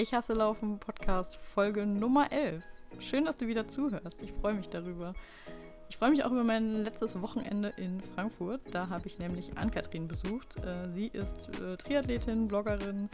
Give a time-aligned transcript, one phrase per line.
[0.00, 2.62] Ich hasse Laufen Podcast Folge Nummer 11.
[3.00, 4.22] Schön, dass du wieder zuhörst.
[4.22, 5.12] Ich freue mich darüber.
[5.88, 8.60] Ich freue mich auch über mein letztes Wochenende in Frankfurt.
[8.70, 10.54] Da habe ich nämlich Ann-Kathrin besucht.
[10.64, 13.08] Äh, sie ist äh, Triathletin, Bloggerin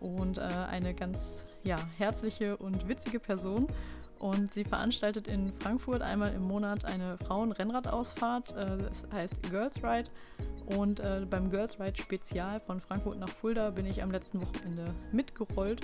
[0.00, 3.66] und äh, eine ganz ja, herzliche und witzige Person.
[4.18, 8.54] Und sie veranstaltet in Frankfurt einmal im Monat eine Frauen-Rennradausfahrt.
[8.54, 10.10] Das heißt Girls Ride.
[10.76, 11.00] Und
[11.30, 15.80] beim Girls Ride Spezial von Frankfurt nach Fulda bin ich am letzten Wochenende mitgerollt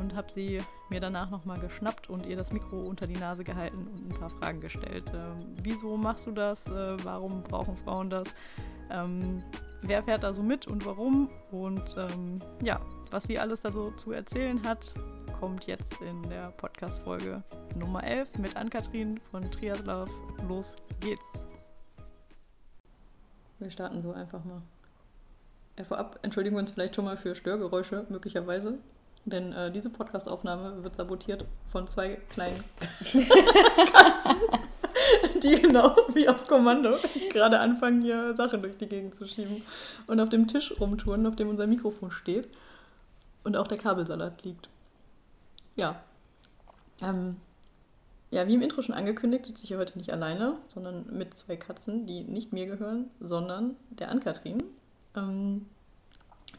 [0.00, 3.86] und habe sie mir danach nochmal geschnappt und ihr das Mikro unter die Nase gehalten
[3.86, 5.04] und ein paar Fragen gestellt.
[5.14, 6.66] Ähm, wieso machst du das?
[6.66, 8.28] Äh, warum brauchen Frauen das?
[8.90, 9.42] Ähm,
[9.82, 11.28] wer fährt da so mit und warum?
[11.52, 12.80] Und ähm, ja,
[13.10, 14.94] was sie alles da so zu erzählen hat,
[15.38, 17.42] kommt jetzt in der Podcast-Folge
[17.78, 20.08] Nummer 11 mit Ann-Kathrin von Triathlon.
[20.48, 21.44] Los geht's!
[23.58, 24.62] Wir starten so einfach mal.
[25.78, 28.78] Ja, vorab entschuldigen wir uns vielleicht schon mal für Störgeräusche, möglicherweise.
[29.24, 32.64] Denn äh, diese Podcastaufnahme wird sabotiert von zwei kleinen
[33.92, 34.36] Katzen,
[35.42, 36.96] die genau wie auf Kommando
[37.30, 39.62] gerade anfangen, hier Sachen durch die Gegend zu schieben
[40.06, 42.48] und auf dem Tisch rumtouren, auf dem unser Mikrofon steht
[43.44, 44.68] und auch der Kabelsalat liegt.
[45.76, 46.00] Ja.
[47.00, 47.36] Ähm,
[48.30, 51.56] ja, wie im Intro schon angekündigt, sitze ich hier heute nicht alleine, sondern mit zwei
[51.56, 54.62] Katzen, die nicht mir gehören, sondern der Ann-Kathrin.
[55.16, 55.66] Ähm,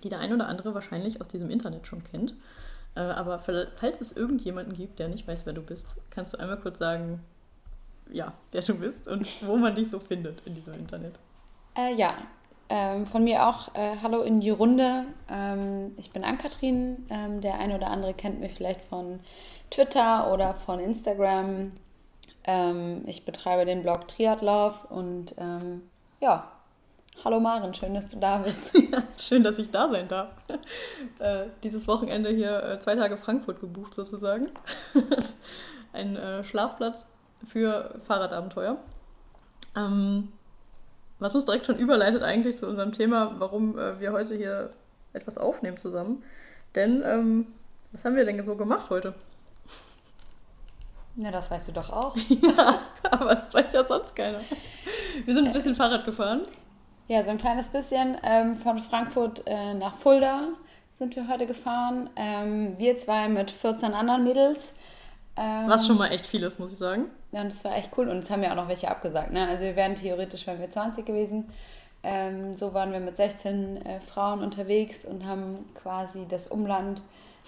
[0.04, 2.36] die der ein oder andere wahrscheinlich aus diesem Internet schon kennt.
[2.96, 6.60] Äh, aber falls es irgendjemanden gibt, der nicht weiß, wer du bist, kannst du einmal
[6.60, 7.22] kurz sagen,
[8.12, 11.18] ja, wer du bist und wo man dich so findet in diesem Internet.
[11.78, 12.16] Äh, ja,
[12.74, 15.06] ähm, von mir auch äh, Hallo in die Runde.
[15.30, 17.06] Ähm, ich bin Ann-Kathrin.
[17.10, 19.20] Ähm, der eine oder andere kennt mich vielleicht von
[19.70, 21.74] Twitter oder von Instagram.
[22.46, 25.84] Ähm, ich betreibe den Blog Triathlov und ähm,
[26.22, 26.48] ja,
[27.24, 28.74] Hallo Maren, schön, dass du da bist.
[28.92, 30.30] Ja, schön, dass ich da sein darf.
[31.20, 34.50] Äh, dieses Wochenende hier äh, zwei Tage Frankfurt gebucht sozusagen.
[35.94, 37.06] Ein äh, Schlafplatz
[37.48, 38.78] für Fahrradabenteuer.
[39.78, 40.30] Ähm,
[41.20, 44.72] was uns direkt schon überleitet eigentlich zu unserem Thema, warum äh, wir heute hier
[45.14, 46.24] etwas aufnehmen zusammen.
[46.76, 47.48] Denn ähm,
[47.92, 49.14] was haben wir denn so gemacht heute?
[51.16, 52.18] Na, das weißt du doch auch.
[52.28, 52.80] ja,
[53.10, 54.42] aber das weiß ja sonst keiner.
[55.26, 56.42] Wir sind ein bisschen Fahrrad gefahren.
[57.12, 58.16] Ja, so ein kleines bisschen.
[58.24, 60.48] Ähm, von Frankfurt äh, nach Fulda
[60.98, 62.10] sind wir heute gefahren.
[62.16, 64.72] Ähm, wir zwei mit 14 anderen Mädels.
[65.36, 67.08] Ähm, Was schon mal echt viel ist, muss ich sagen.
[67.34, 68.08] Ja, und das war echt cool.
[68.08, 69.34] Und es haben ja auch noch welche abgesagt.
[69.34, 69.46] Ne?
[69.46, 71.50] Also wir wären theoretisch, wären wir 20 gewesen.
[72.02, 77.02] Ähm, so waren wir mit 16 äh, Frauen unterwegs und haben quasi das Umland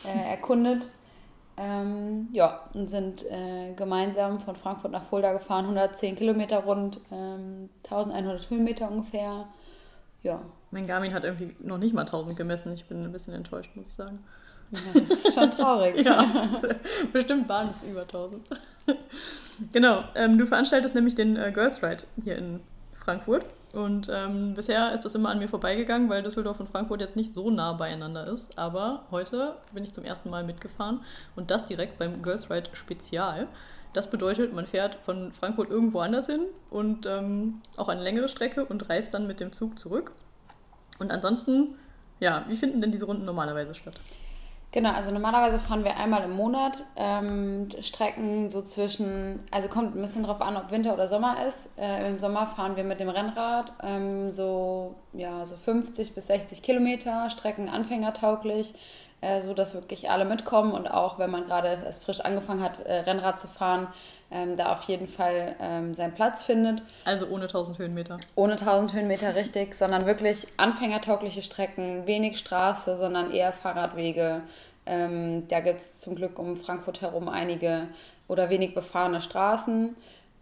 [0.04, 0.90] äh, erkundet.
[1.56, 7.70] Ähm, ja, und sind äh, gemeinsam von Frankfurt nach Fulda gefahren, 110 Kilometer rund, ähm,
[7.84, 9.48] 1100 Höhenmeter ungefähr.
[10.24, 10.42] Ja.
[10.72, 12.74] Mein Garmin hat irgendwie noch nicht mal 1000 gemessen.
[12.74, 14.20] Ich bin ein bisschen enttäuscht, muss ich sagen.
[14.72, 16.00] Ja, das ist schon traurig.
[16.06, 16.26] ja,
[17.12, 18.44] bestimmt waren es über 1000.
[19.72, 22.62] genau, ähm, du veranstaltest nämlich den äh, Girls Ride hier in
[22.96, 23.46] Frankfurt.
[23.74, 27.34] Und ähm, bisher ist das immer an mir vorbeigegangen, weil Düsseldorf und Frankfurt jetzt nicht
[27.34, 28.56] so nah beieinander ist.
[28.56, 31.02] Aber heute bin ich zum ersten Mal mitgefahren
[31.36, 33.48] und das direkt beim Girls Ride Spezial.
[33.94, 38.64] Das bedeutet, man fährt von Frankfurt irgendwo anders hin und ähm, auch eine längere Strecke
[38.64, 40.12] und reist dann mit dem Zug zurück.
[41.00, 41.76] Und ansonsten,
[42.20, 43.96] ja, wie finden denn diese Runden normalerweise statt?
[44.74, 50.02] Genau, also normalerweise fahren wir einmal im Monat ähm, Strecken so zwischen, also kommt ein
[50.02, 51.70] bisschen drauf an, ob Winter oder Sommer ist.
[51.78, 56.64] Äh, Im Sommer fahren wir mit dem Rennrad ähm, so, ja, so 50 bis 60
[56.64, 58.74] Kilometer, Strecken anfängertauglich,
[59.22, 62.80] äh, so dass wirklich alle mitkommen und auch wenn man gerade erst frisch angefangen hat,
[62.80, 63.90] äh, Rennrad zu fahren,
[64.34, 66.82] ähm, da auf jeden Fall ähm, seinen Platz findet.
[67.06, 68.18] Also ohne 1000 Höhenmeter.
[68.36, 74.42] Ohne 1000 Höhenmeter, richtig, sondern wirklich anfängertaugliche Strecken, wenig Straße, sondern eher Fahrradwege.
[74.86, 77.88] Ähm, da gibt es zum Glück um Frankfurt herum einige
[78.28, 79.96] oder wenig befahrene Straßen.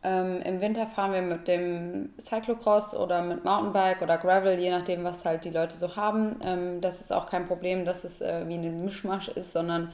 [0.04, 5.04] Ähm, Im Winter fahren wir mit dem Cyclocross oder mit Mountainbike oder Gravel, je nachdem,
[5.04, 6.38] was halt die Leute so haben.
[6.44, 9.92] Ähm, das ist auch kein Problem, dass es äh, wie ein Mischmasch ist, sondern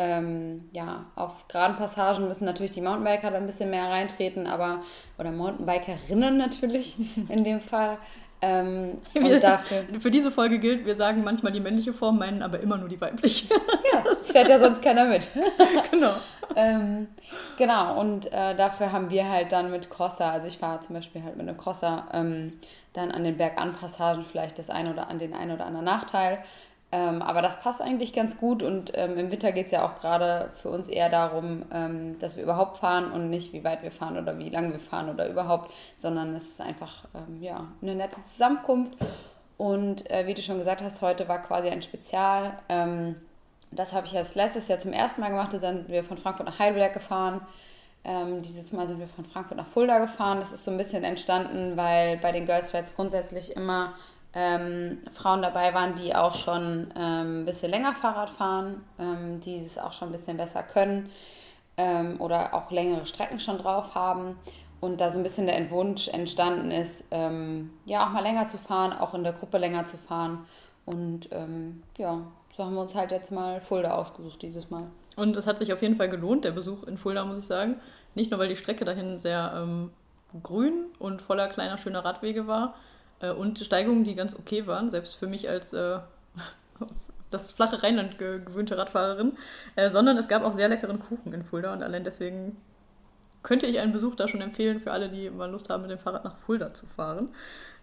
[0.00, 4.82] ähm, ja, auf geraden Passagen müssen natürlich die Mountainbiker da ein bisschen mehr reintreten, aber,
[5.18, 6.96] oder Mountainbikerinnen natürlich
[7.28, 7.98] in dem Fall.
[8.40, 12.60] Ähm, wir, dafür, für diese Folge gilt, wir sagen manchmal die männliche Form, meinen aber
[12.60, 13.48] immer nur die weibliche.
[13.92, 15.26] ja, das fährt ja sonst keiner mit.
[15.90, 16.12] genau.
[16.54, 17.08] ähm,
[17.56, 21.24] genau, und äh, dafür haben wir halt dann mit Crosser, also ich fahre zum Beispiel
[21.24, 22.52] halt mit einem Crosser, ähm,
[22.92, 26.38] dann an den Berganpassagen vielleicht das ein oder an den einen oder anderen Nachteil.
[26.90, 30.00] Ähm, aber das passt eigentlich ganz gut und ähm, im Winter geht es ja auch
[30.00, 33.90] gerade für uns eher darum, ähm, dass wir überhaupt fahren und nicht, wie weit wir
[33.92, 37.94] fahren oder wie lange wir fahren oder überhaupt, sondern es ist einfach ähm, ja, eine
[37.94, 38.96] nette Zusammenkunft.
[39.58, 42.58] Und äh, wie du schon gesagt hast, heute war quasi ein Spezial.
[42.68, 43.16] Ähm,
[43.70, 45.52] Das habe ich jetzt letztes Jahr zum ersten Mal gemacht.
[45.52, 47.42] Da sind wir von Frankfurt nach Heidelberg gefahren.
[48.04, 50.38] Ähm, dieses Mal sind wir von Frankfurt nach Fulda gefahren.
[50.38, 53.92] Das ist so ein bisschen entstanden, weil bei den Girls Rides grundsätzlich immer
[54.38, 59.64] ähm, Frauen dabei waren, die auch schon ähm, ein bisschen länger Fahrrad fahren, ähm, die
[59.64, 61.10] es auch schon ein bisschen besser können
[61.76, 64.38] ähm, oder auch längere Strecken schon drauf haben.
[64.80, 68.58] Und da so ein bisschen der Entwunsch entstanden ist, ähm, ja, auch mal länger zu
[68.58, 70.46] fahren, auch in der Gruppe länger zu fahren.
[70.86, 72.20] Und ähm, ja,
[72.56, 74.84] so haben wir uns halt jetzt mal Fulda ausgesucht dieses Mal.
[75.16, 77.80] Und es hat sich auf jeden Fall gelohnt, der Besuch in Fulda, muss ich sagen.
[78.14, 79.88] Nicht nur, weil die Strecke dahin sehr
[80.44, 82.76] grün und voller kleiner, schöner Radwege war
[83.20, 85.98] äh, und Steigungen, die ganz okay waren, selbst für mich als äh,
[87.30, 89.32] das flache Rheinland gewöhnte Radfahrerin,
[89.76, 92.56] äh, sondern es gab auch sehr leckeren Kuchen in Fulda und allein deswegen
[93.42, 95.98] könnte ich einen Besuch da schon empfehlen für alle, die mal Lust haben, mit dem
[95.98, 97.30] Fahrrad nach Fulda zu fahren.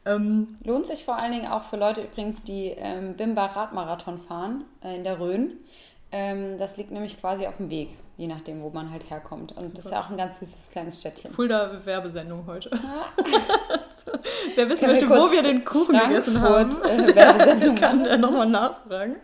[0.05, 4.65] Ähm, Lohnt sich vor allen Dingen auch für Leute übrigens, die ähm, Bimba Radmarathon fahren
[4.83, 5.57] äh, in der Rhön.
[6.11, 9.53] Ähm, das liegt nämlich quasi auf dem Weg, je nachdem, wo man halt herkommt.
[9.53, 9.73] Und Super.
[9.75, 11.31] das ist ja auch ein ganz süßes kleines Städtchen.
[11.33, 12.69] Fulda Werbesendung heute.
[14.55, 18.47] Wer wissen möchte, wo wir den Kuchen Frankfurt, gegessen haben, äh, Werbesendung kann er nochmal
[18.47, 19.15] nachfragen.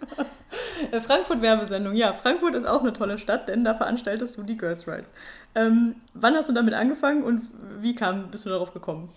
[0.91, 4.57] Äh, Frankfurt Werbesendung, ja, Frankfurt ist auch eine tolle Stadt, denn da veranstaltest du die
[4.57, 5.13] Girls Rides.
[5.55, 7.49] Ähm, wann hast du damit angefangen und
[7.79, 9.09] wie kam, bist du darauf gekommen?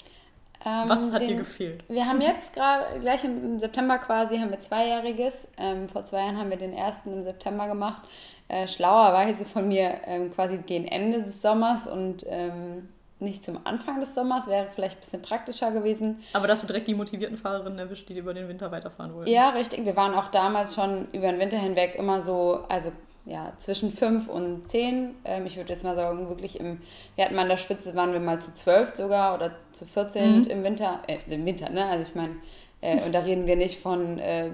[0.65, 1.85] Ähm, Was hat den, dir gefehlt?
[1.89, 5.47] Wir haben jetzt gerade, gleich im September quasi, haben wir Zweijähriges.
[5.59, 8.03] Ähm, vor zwei Jahren haben wir den ersten im September gemacht.
[8.49, 12.89] Äh, schlauerweise von mir ähm, quasi gegen Ende des Sommers und ähm,
[13.21, 16.23] nicht zum Anfang des Sommers, wäre vielleicht ein bisschen praktischer gewesen.
[16.33, 19.31] Aber dass du direkt die motivierten Fahrerinnen erwischt, die über den Winter weiterfahren wollten.
[19.31, 19.85] Ja, richtig.
[19.85, 22.91] Wir waren auch damals schon über den Winter hinweg immer so, also
[23.27, 25.15] ja, zwischen fünf und zehn.
[25.25, 26.81] Ähm, ich würde jetzt mal sagen, wirklich im,
[27.17, 30.39] wir hatten mal an der Spitze, waren wir mal zu zwölf sogar oder zu 14
[30.39, 30.45] mhm.
[30.45, 31.87] im Winter, äh, im Winter, ne?
[31.87, 32.37] Also ich meine,
[32.81, 34.51] äh, und da reden wir nicht von äh,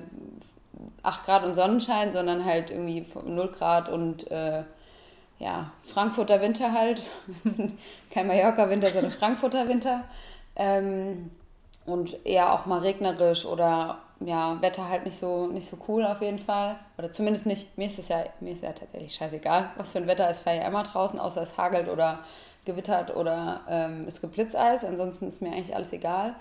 [1.03, 4.63] 8 Grad und Sonnenschein, sondern halt irgendwie von 0 Grad und äh,
[5.41, 7.03] ja, Frankfurter Winter halt.
[8.11, 10.05] Kein Mallorca-Winter, sondern Frankfurter Winter.
[10.55, 11.31] Ähm,
[11.87, 16.21] und eher auch mal regnerisch oder ja, Wetter halt nicht so, nicht so cool auf
[16.21, 16.77] jeden Fall.
[16.99, 20.07] Oder zumindest nicht, mir ist es ja, mir ist ja tatsächlich scheißegal, was für ein
[20.07, 22.19] Wetter ist, fahre ja immer draußen, außer es hagelt oder
[22.67, 24.85] gewittert oder ähm, es gibt Blitzeis.
[24.85, 26.35] Ansonsten ist mir eigentlich alles egal.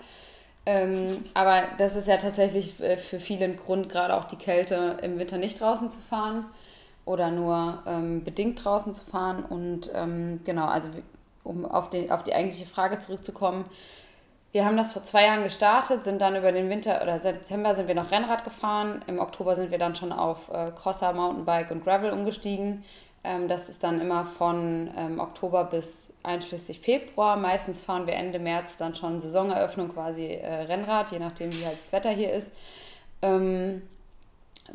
[0.66, 4.98] Ähm, aber das ist ja tatsächlich äh, für viele ein Grund, gerade auch die Kälte
[5.00, 6.44] im Winter nicht draußen zu fahren
[7.10, 9.44] oder nur ähm, bedingt draußen zu fahren.
[9.44, 10.88] Und ähm, genau, also
[11.42, 13.64] um auf, den, auf die eigentliche Frage zurückzukommen,
[14.52, 17.86] wir haben das vor zwei Jahren gestartet, sind dann über den Winter oder September sind
[17.86, 19.00] wir noch Rennrad gefahren.
[19.06, 22.84] Im Oktober sind wir dann schon auf äh, Crosser, Mountainbike und Gravel umgestiegen.
[23.22, 27.36] Ähm, das ist dann immer von ähm, Oktober bis einschließlich Februar.
[27.36, 31.78] Meistens fahren wir Ende März dann schon Saisoneröffnung quasi äh, Rennrad, je nachdem wie halt
[31.78, 32.50] das Wetter hier ist.
[33.22, 33.82] Ähm,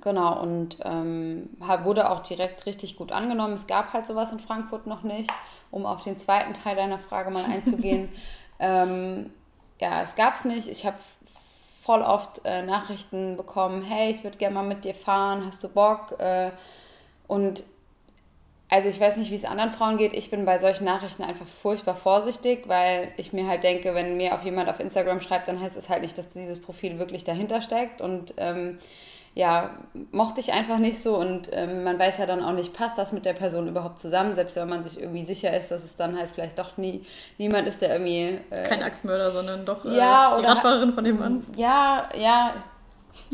[0.01, 1.49] genau, und ähm,
[1.83, 3.53] wurde auch direkt richtig gut angenommen.
[3.53, 5.31] Es gab halt sowas in Frankfurt noch nicht,
[5.71, 8.09] um auf den zweiten Teil deiner Frage mal einzugehen.
[8.59, 9.31] ähm,
[9.79, 10.67] ja, es gab es nicht.
[10.67, 10.97] Ich habe
[11.81, 15.69] voll oft äh, Nachrichten bekommen, hey, ich würde gerne mal mit dir fahren, hast du
[15.69, 16.19] Bock?
[16.19, 16.49] Äh,
[17.27, 17.63] und
[18.69, 20.13] also ich weiß nicht, wie es anderen Frauen geht.
[20.13, 24.33] Ich bin bei solchen Nachrichten einfach furchtbar vorsichtig, weil ich mir halt denke, wenn mir
[24.33, 27.61] auf jemand auf Instagram schreibt, dann heißt es halt nicht, dass dieses Profil wirklich dahinter
[27.61, 28.01] steckt.
[28.01, 28.79] Und ähm,
[29.35, 29.71] ja,
[30.11, 33.11] mochte ich einfach nicht so und ähm, man weiß ja dann auch nicht, passt das
[33.11, 36.17] mit der Person überhaupt zusammen, selbst wenn man sich irgendwie sicher ist, dass es dann
[36.17, 37.05] halt vielleicht doch nie
[37.37, 38.39] niemand ist, der irgendwie.
[38.49, 41.45] Äh, Kein Axtmörder, sondern doch äh, ja, die Radfahrerin von dem Mann.
[41.57, 42.53] Ja, ja,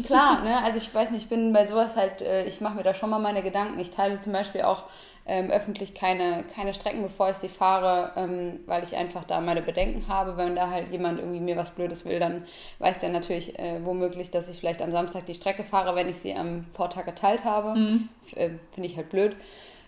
[0.03, 0.63] klar, ne?
[0.63, 3.11] Also ich weiß nicht, ich bin bei sowas halt, äh, ich mache mir da schon
[3.11, 3.79] mal meine Gedanken.
[3.79, 4.85] Ich teile zum Beispiel auch
[5.25, 9.61] ähm, öffentlich keine, keine Strecken, bevor ich sie fahre, ähm, weil ich einfach da meine
[9.61, 10.35] Bedenken habe.
[10.37, 12.45] Wenn da halt jemand irgendwie mir was Blödes will, dann
[12.79, 16.17] weiß der natürlich äh, womöglich, dass ich vielleicht am Samstag die Strecke fahre, wenn ich
[16.17, 17.77] sie am Vortag geteilt habe.
[17.77, 18.09] Mhm.
[18.35, 19.35] Äh, Finde ich halt blöd.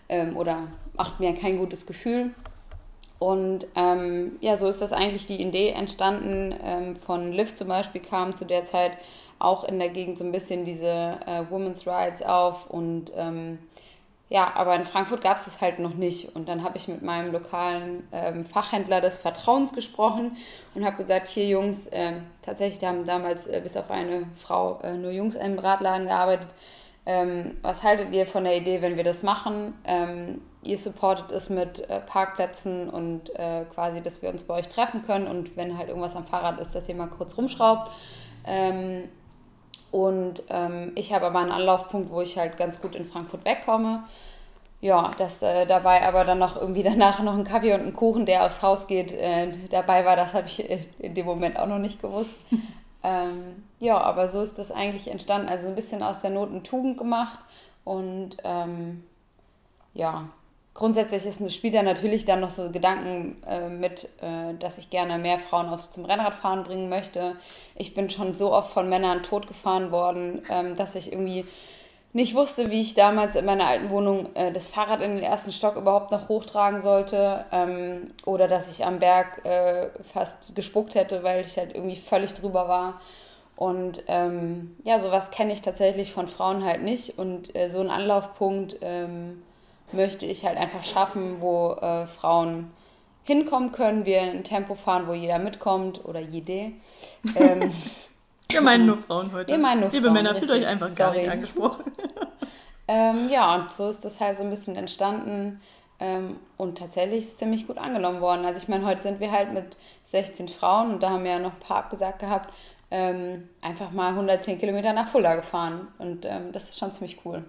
[0.08, 2.30] Ähm, oder macht mir kein gutes Gefühl.
[3.18, 6.54] Und ähm, ja, so ist das eigentlich die Idee entstanden.
[6.62, 8.98] Ähm, von Liv zum Beispiel kam zu der Zeit
[9.38, 13.58] auch in der Gegend so ein bisschen diese äh, Women's Rights auf und ähm,
[14.30, 16.34] ja, aber in Frankfurt gab es das halt noch nicht.
[16.34, 20.36] Und dann habe ich mit meinem lokalen ähm, Fachhändler des Vertrauens gesprochen
[20.74, 22.12] und habe gesagt, hier Jungs, äh,
[22.42, 26.48] tatsächlich haben damals äh, bis auf eine Frau äh, nur Jungs im Radladen gearbeitet.
[27.06, 29.74] Ähm, was haltet ihr von der Idee, wenn wir das machen?
[29.84, 34.68] Ähm, ihr supportet es mit äh, Parkplätzen und äh, quasi, dass wir uns bei euch
[34.68, 37.90] treffen können und wenn halt irgendwas am Fahrrad ist, dass ihr mal kurz rumschraubt.
[39.94, 44.02] Und ähm, ich habe aber einen Anlaufpunkt, wo ich halt ganz gut in Frankfurt wegkomme.
[44.80, 48.26] Ja, das äh, dabei aber dann noch irgendwie danach noch ein Kaffee und ein Kuchen,
[48.26, 51.78] der aufs Haus geht, äh, dabei war, das habe ich in dem Moment auch noch
[51.78, 52.34] nicht gewusst.
[53.04, 55.48] ähm, ja, aber so ist das eigentlich entstanden.
[55.48, 57.38] Also ein bisschen aus der Not eine Tugend gemacht.
[57.84, 59.04] Und ähm,
[59.92, 60.24] ja,
[60.74, 65.18] grundsätzlich ist, spielt da natürlich dann noch so Gedanken äh, mit, äh, dass ich gerne
[65.18, 67.36] mehr Frauen aus, zum Rennradfahren bringen möchte.
[67.76, 71.44] Ich bin schon so oft von Männern totgefahren worden, ähm, dass ich irgendwie
[72.12, 75.52] nicht wusste, wie ich damals in meiner alten Wohnung äh, das Fahrrad in den ersten
[75.52, 77.44] Stock überhaupt noch hochtragen sollte.
[77.50, 82.34] Ähm, oder dass ich am Berg äh, fast gespuckt hätte, weil ich halt irgendwie völlig
[82.34, 83.00] drüber war.
[83.56, 87.18] Und ähm, ja, sowas kenne ich tatsächlich von Frauen halt nicht.
[87.18, 89.42] Und äh, so einen Anlaufpunkt ähm,
[89.94, 92.70] möchte ich halt einfach schaffen, wo äh, Frauen
[93.24, 96.72] hinkommen können, wir ein Tempo fahren, wo jeder mitkommt oder jede.
[97.36, 97.72] Ähm,
[98.50, 99.50] wir meinen nur Frauen heute.
[99.50, 100.96] Wir meinen nur Liebe Frauen, Männer, fühlt euch einfach Sorry.
[100.98, 101.84] gar nicht angesprochen.
[102.88, 105.60] ähm, ja, und so ist das halt so ein bisschen entstanden.
[106.00, 108.44] Ähm, und tatsächlich ist es ziemlich gut angenommen worden.
[108.44, 109.64] Also ich meine, heute sind wir halt mit
[110.02, 112.52] 16 Frauen und da haben wir ja noch ein paar abgesagt gehabt,
[112.90, 115.88] ähm, einfach mal 110 Kilometer nach Fulda gefahren.
[115.98, 117.44] Und ähm, das ist schon ziemlich cool.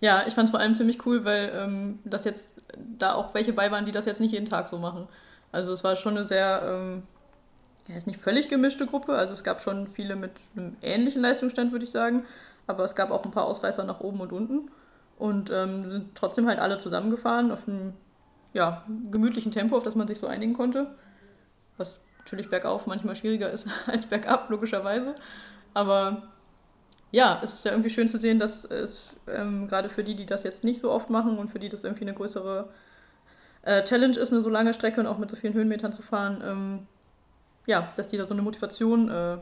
[0.00, 2.60] Ja, ich fand es vor allem ziemlich cool, weil ähm, das jetzt
[2.98, 5.08] da auch welche bei waren, die das jetzt nicht jeden Tag so machen.
[5.52, 7.02] Also es war schon eine sehr, ähm,
[7.88, 9.14] ja, ist nicht völlig gemischte Gruppe.
[9.14, 12.24] Also es gab schon viele mit einem ähnlichen Leistungsstand, würde ich sagen.
[12.66, 14.70] Aber es gab auch ein paar Ausreißer nach oben und unten.
[15.18, 17.94] Und ähm, sind trotzdem halt alle zusammengefahren auf einem
[18.52, 20.94] ja, gemütlichen Tempo, auf das man sich so einigen konnte.
[21.78, 25.14] Was natürlich bergauf manchmal schwieriger ist als bergab, logischerweise.
[25.72, 26.22] Aber
[27.16, 30.26] ja, es ist ja irgendwie schön zu sehen, dass es ähm, gerade für die, die
[30.26, 32.68] das jetzt nicht so oft machen und für die das irgendwie eine größere
[33.62, 36.42] äh, Challenge ist, eine so lange Strecke und auch mit so vielen Höhenmetern zu fahren,
[36.44, 36.86] ähm,
[37.64, 39.38] ja, dass die da so eine Motivation äh,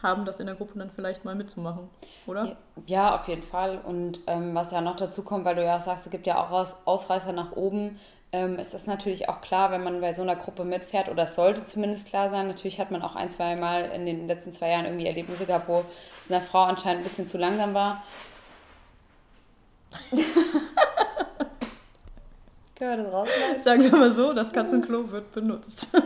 [0.00, 1.88] haben, das in der Gruppe dann vielleicht mal mitzumachen,
[2.28, 2.56] oder?
[2.86, 3.80] Ja, auf jeden Fall.
[3.84, 6.76] Und ähm, was ja noch dazu kommt, weil du ja sagst, es gibt ja auch
[6.84, 7.98] Ausreißer nach oben,
[8.32, 11.34] ähm, ist das natürlich auch klar, wenn man bei so einer Gruppe mitfährt, oder es
[11.34, 12.48] sollte zumindest klar sein.
[12.48, 15.68] Natürlich hat man auch ein, zwei Mal in den letzten zwei Jahren irgendwie Erlebnisse gehabt,
[15.68, 15.84] wo
[16.20, 18.02] es einer Frau anscheinend ein bisschen zu langsam war.
[22.76, 23.64] Können wir das rausschneiden?
[23.64, 25.88] Sagen wir mal so, das Katzenklo wird benutzt.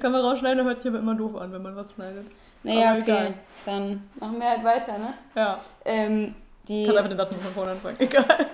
[0.00, 2.26] Kann man rausschneiden, hört sich aber immer doof an, wenn man was schneidet.
[2.62, 3.10] Naja, aber okay.
[3.10, 3.34] Egal.
[3.66, 5.14] Dann machen wir halt weiter, ne?
[5.34, 5.58] Ja.
[5.84, 6.36] Ähm,
[6.68, 6.84] die...
[6.84, 7.96] Kannst einfach den Satz noch von vorne anfangen.
[8.00, 8.46] Egal.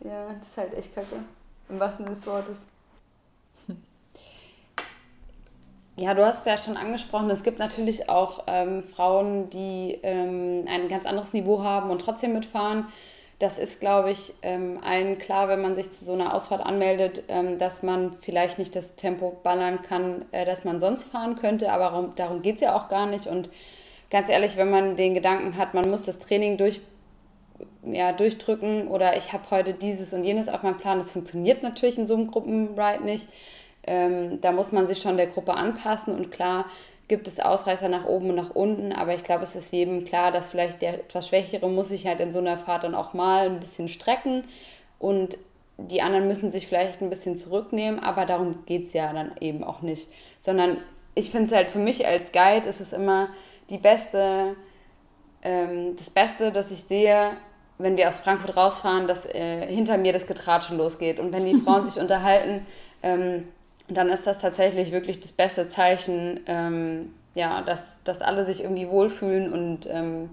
[0.00, 1.16] Ja, das ist halt echt kacke.
[1.68, 2.56] Im wahrsten Sinne des Wortes.
[5.96, 7.28] Ja, du hast es ja schon angesprochen.
[7.28, 12.34] Es gibt natürlich auch ähm, Frauen, die ähm, ein ganz anderes Niveau haben und trotzdem
[12.34, 12.86] mitfahren.
[13.40, 17.24] Das ist, glaube ich, ähm, allen klar, wenn man sich zu so einer Ausfahrt anmeldet,
[17.26, 21.72] ähm, dass man vielleicht nicht das Tempo ballern kann, äh, das man sonst fahren könnte.
[21.72, 23.26] Aber darum, geht es ja auch gar nicht.
[23.26, 23.50] Und
[24.08, 26.80] ganz ehrlich, wenn man den Gedanken hat, man muss das Training durch
[27.82, 30.98] ja, durchdrücken oder ich habe heute dieses und jenes auf meinem Plan.
[30.98, 33.28] Das funktioniert natürlich in so einem Gruppenride nicht.
[33.86, 36.66] Ähm, da muss man sich schon der Gruppe anpassen und klar
[37.08, 40.30] gibt es Ausreißer nach oben und nach unten, aber ich glaube, es ist jedem klar,
[40.30, 43.46] dass vielleicht der etwas Schwächere muss sich halt in so einer Fahrt dann auch mal
[43.46, 44.44] ein bisschen strecken
[44.98, 45.38] und
[45.78, 49.64] die anderen müssen sich vielleicht ein bisschen zurücknehmen, aber darum geht es ja dann eben
[49.64, 50.08] auch nicht.
[50.40, 50.78] Sondern
[51.14, 53.28] ich finde es halt für mich als Guide ist es immer
[53.70, 54.56] die beste,
[55.42, 57.30] ähm, das Beste, dass ich sehe,
[57.78, 61.20] wenn wir aus Frankfurt rausfahren, dass äh, hinter mir das Getratsche losgeht.
[61.20, 62.66] Und wenn die Frauen sich unterhalten,
[63.02, 63.48] ähm,
[63.88, 68.88] dann ist das tatsächlich wirklich das beste Zeichen, ähm, ja, dass, dass alle sich irgendwie
[68.88, 69.52] wohlfühlen.
[69.52, 70.28] Und ähm,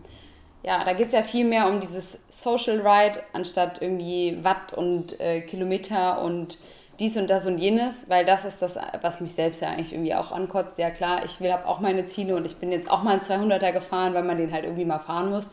[0.63, 5.19] ja, da geht es ja viel mehr um dieses Social Ride, anstatt irgendwie Watt und
[5.19, 6.57] äh, Kilometer und
[6.99, 10.15] dies und das und jenes, weil das ist das, was mich selbst ja eigentlich irgendwie
[10.15, 10.77] auch ankotzt.
[10.77, 13.21] Ja klar, ich will habe auch meine Ziele und ich bin jetzt auch mal einen
[13.21, 15.49] 200er gefahren, weil man den halt irgendwie mal fahren muss.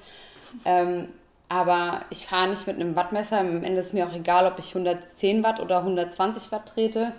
[0.65, 1.09] Ähm,
[1.53, 3.41] aber ich fahre nicht mit einem Wattmesser.
[3.41, 7.13] Am Ende ist mir auch egal, ob ich 110 Watt oder 120 Watt trete.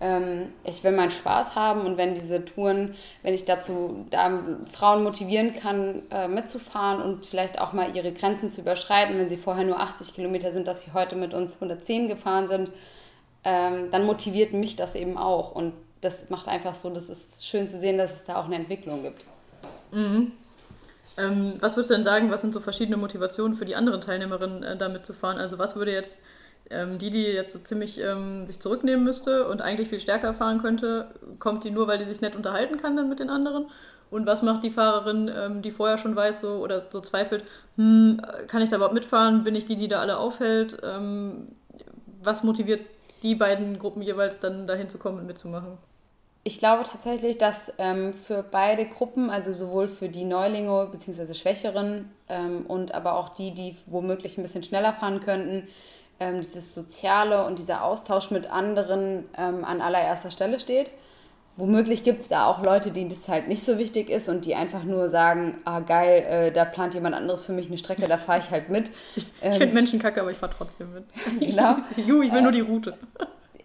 [0.00, 5.04] Ähm, ich will meinen Spaß haben und wenn diese Touren, wenn ich dazu da Frauen
[5.04, 9.64] motivieren kann, äh, mitzufahren und vielleicht auch mal ihre Grenzen zu überschreiten, wenn sie vorher
[9.64, 12.72] nur 80 Kilometer sind, dass sie heute mit uns 110 gefahren sind,
[13.44, 15.52] ähm, dann motiviert mich das eben auch.
[15.52, 18.56] Und das macht einfach so, das ist schön zu sehen, dass es da auch eine
[18.56, 19.24] Entwicklung gibt.
[19.92, 20.32] Mhm.
[21.18, 24.62] Ähm, was würdest du denn sagen, was sind so verschiedene Motivationen für die anderen Teilnehmerinnen,
[24.62, 25.38] äh, damit zu fahren?
[25.38, 26.20] Also was würde jetzt
[26.70, 30.60] ähm, die, die jetzt so ziemlich ähm, sich zurücknehmen müsste und eigentlich viel stärker fahren
[30.60, 31.08] könnte,
[31.38, 33.70] kommt die nur, weil die sich nett unterhalten kann dann mit den anderen?
[34.10, 37.44] Und was macht die Fahrerin, ähm, die vorher schon weiß so oder so zweifelt,
[37.76, 39.44] hm, kann ich da überhaupt mitfahren?
[39.44, 40.78] Bin ich die, die da alle aufhält?
[40.82, 41.48] Ähm,
[42.22, 42.80] was motiviert
[43.22, 45.78] die beiden Gruppen jeweils dann dahin zu kommen und mitzumachen?
[46.46, 51.34] Ich glaube tatsächlich, dass ähm, für beide Gruppen, also sowohl für die Neulinge bzw.
[51.34, 55.66] Schwächeren ähm, und aber auch die, die womöglich ein bisschen schneller fahren könnten,
[56.20, 60.92] ähm, dieses Soziale und dieser Austausch mit anderen ähm, an allererster Stelle steht.
[61.56, 64.54] womöglich gibt es da auch Leute, denen das halt nicht so wichtig ist und die
[64.54, 68.18] einfach nur sagen, ah geil, äh, da plant jemand anderes für mich eine Strecke, da
[68.18, 68.90] fahre ich halt mit.
[69.16, 71.04] ich ähm, finde Menschen kacke, aber ich fahre trotzdem mit.
[71.40, 71.76] Genau.
[71.96, 72.96] Ju, ich will äh, nur die Route.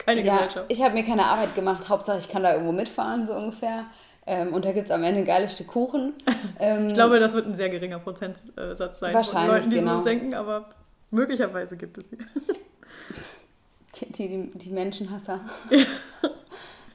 [0.06, 0.72] Keine ja, Gesellschaft.
[0.72, 3.86] Ich habe mir keine Arbeit gemacht, Hauptsache ich kann da irgendwo mitfahren, so ungefähr.
[4.26, 6.14] Ähm, und da gibt es am Ende ein geiles Stück Kuchen.
[6.64, 9.98] Ähm, ich glaube, das wird ein sehr geringer Prozentsatz sein wahrscheinlich, von Leuten, die genau.
[9.98, 10.70] so denken, aber
[11.10, 12.18] möglicherweise gibt es sie.
[13.96, 15.42] Die, die, die Menschenhasser.
[15.72, 15.86] Ja.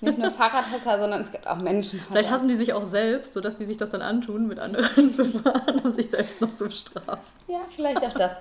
[0.00, 2.12] Nicht nur Fahrradhasser, sondern es gibt auch Menschenhasser.
[2.12, 5.24] Vielleicht hassen die sich auch selbst, sodass sie sich das dann antun, mit anderen zu
[5.24, 7.20] fahren, um sich selbst noch zu strafen.
[7.48, 8.32] Ja, vielleicht auch das.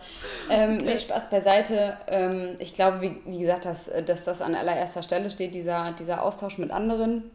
[0.49, 0.83] ähm, okay.
[0.85, 1.97] nee, Spaß beiseite.
[2.07, 6.23] Ähm, ich glaube, wie, wie gesagt, dass, dass das an allererster Stelle steht, dieser, dieser
[6.23, 7.31] Austausch mit anderen.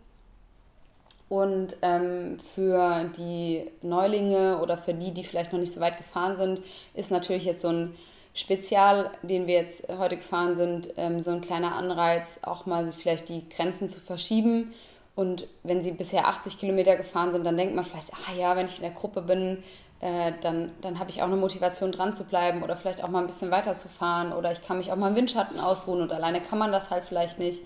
[1.31, 6.37] Und ähm, für die Neulinge oder für die, die vielleicht noch nicht so weit gefahren
[6.37, 6.61] sind,
[6.93, 7.95] ist natürlich jetzt so ein
[8.41, 13.29] Spezial, den wir jetzt heute gefahren sind, ähm, so ein kleiner Anreiz, auch mal vielleicht
[13.29, 14.73] die Grenzen zu verschieben.
[15.15, 18.67] Und wenn Sie bisher 80 Kilometer gefahren sind, dann denkt man vielleicht, ah ja, wenn
[18.67, 19.63] ich in der Gruppe bin,
[20.01, 23.21] äh, dann, dann habe ich auch eine Motivation dran zu bleiben oder vielleicht auch mal
[23.21, 26.11] ein bisschen weiter zu fahren oder ich kann mich auch mal im Windschatten ausruhen und
[26.11, 27.63] alleine kann man das halt vielleicht nicht.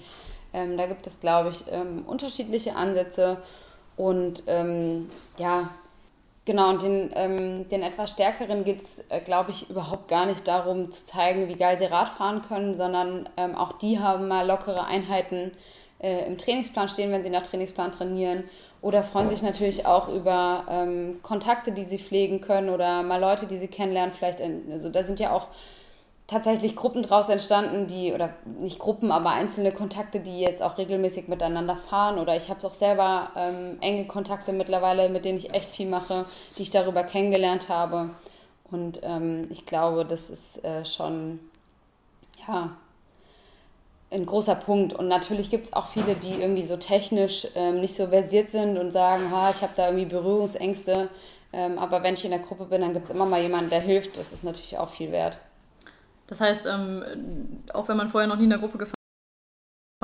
[0.52, 3.37] Ähm, da gibt es, glaube ich, ähm, unterschiedliche Ansätze
[3.97, 5.71] und ähm, ja,
[6.47, 10.47] Genau, und den, ähm, den etwas stärkeren geht es, äh, glaube ich, überhaupt gar nicht
[10.47, 14.47] darum zu zeigen, wie geil sie Rad fahren können, sondern ähm, auch die haben mal
[14.47, 15.53] lockere Einheiten
[16.01, 18.45] äh, im Trainingsplan stehen, wenn sie nach Trainingsplan trainieren.
[18.83, 23.47] Oder freuen sich natürlich auch über ähm, Kontakte, die sie pflegen können oder mal Leute,
[23.47, 24.13] die sie kennenlernen.
[24.13, 25.49] Vielleicht, in, also da sind ja auch
[26.35, 31.29] tatsächlich Gruppen draus entstanden, die, oder nicht Gruppen, aber einzelne Kontakte, die jetzt auch regelmäßig
[31.29, 32.19] miteinander fahren.
[32.19, 36.26] Oder ich habe auch selber ähm, enge Kontakte mittlerweile, mit denen ich echt viel mache,
[36.59, 38.11] die ich darüber kennengelernt habe.
[38.71, 41.38] Und ähm, ich glaube, das ist äh, schon,
[42.49, 42.71] ja,
[44.11, 44.93] ein großer Punkt.
[44.93, 48.76] Und natürlich gibt es auch viele, die irgendwie so technisch ähm, nicht so versiert sind
[48.76, 51.09] und sagen, ha, ich habe da irgendwie Berührungsängste.
[51.53, 53.81] Ähm, aber wenn ich in der Gruppe bin, dann gibt es immer mal jemanden, der
[53.81, 54.19] hilft.
[54.19, 55.38] Das ist natürlich auch viel wert.
[56.26, 58.95] Das heißt, ähm, auch wenn man vorher noch nie in der Gruppe gefahren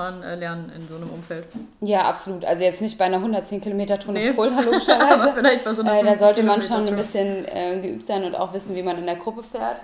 [0.00, 1.46] fahren äh, lernen in so einem Umfeld.
[1.80, 2.44] Ja, absolut.
[2.44, 4.32] Also jetzt nicht bei einer 110 Kilometer Tour nee.
[4.32, 5.32] Fulda logischerweise.
[5.34, 8.34] vielleicht bei so einer äh, Da sollte man schon ein bisschen äh, geübt sein und
[8.34, 9.80] auch wissen, wie man in der Gruppe fährt.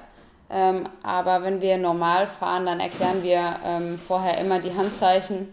[0.49, 5.49] Ähm, aber wenn wir normal fahren, dann erklären wir ähm, vorher immer die Handzeichen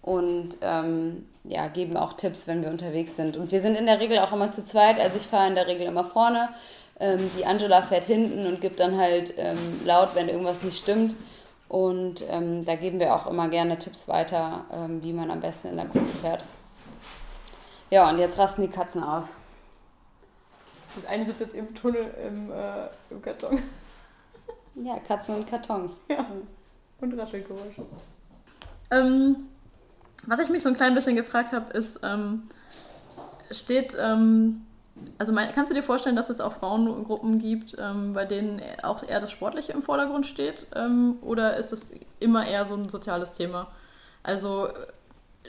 [0.00, 3.36] und ähm, ja, geben auch Tipps, wenn wir unterwegs sind.
[3.36, 4.98] Und wir sind in der Regel auch immer zu zweit.
[4.98, 6.48] Also ich fahre in der Regel immer vorne.
[6.98, 11.14] Ähm, die Angela fährt hinten und gibt dann halt ähm, laut, wenn irgendwas nicht stimmt.
[11.68, 15.68] Und ähm, da geben wir auch immer gerne Tipps weiter, ähm, wie man am besten
[15.68, 16.44] in der Gruppe fährt.
[17.90, 19.26] Ja, und jetzt rasten die Katzen aus.
[20.94, 23.60] Und eine sitzt jetzt im Tunnel im, äh, im Karton.
[24.76, 25.92] Ja, Katzen und Kartons.
[26.08, 26.26] Ja.
[27.00, 27.84] Und Raschelgeräusche.
[28.90, 29.48] Ähm,
[30.26, 32.44] was ich mich so ein klein bisschen gefragt habe, ist, ähm,
[33.50, 34.66] steht ähm,
[35.18, 39.02] also mein, kannst du dir vorstellen, dass es auch Frauengruppen gibt, ähm, bei denen auch
[39.02, 40.66] eher das Sportliche im Vordergrund steht?
[40.74, 43.68] Ähm, oder ist es immer eher so ein soziales Thema?
[44.22, 44.68] Also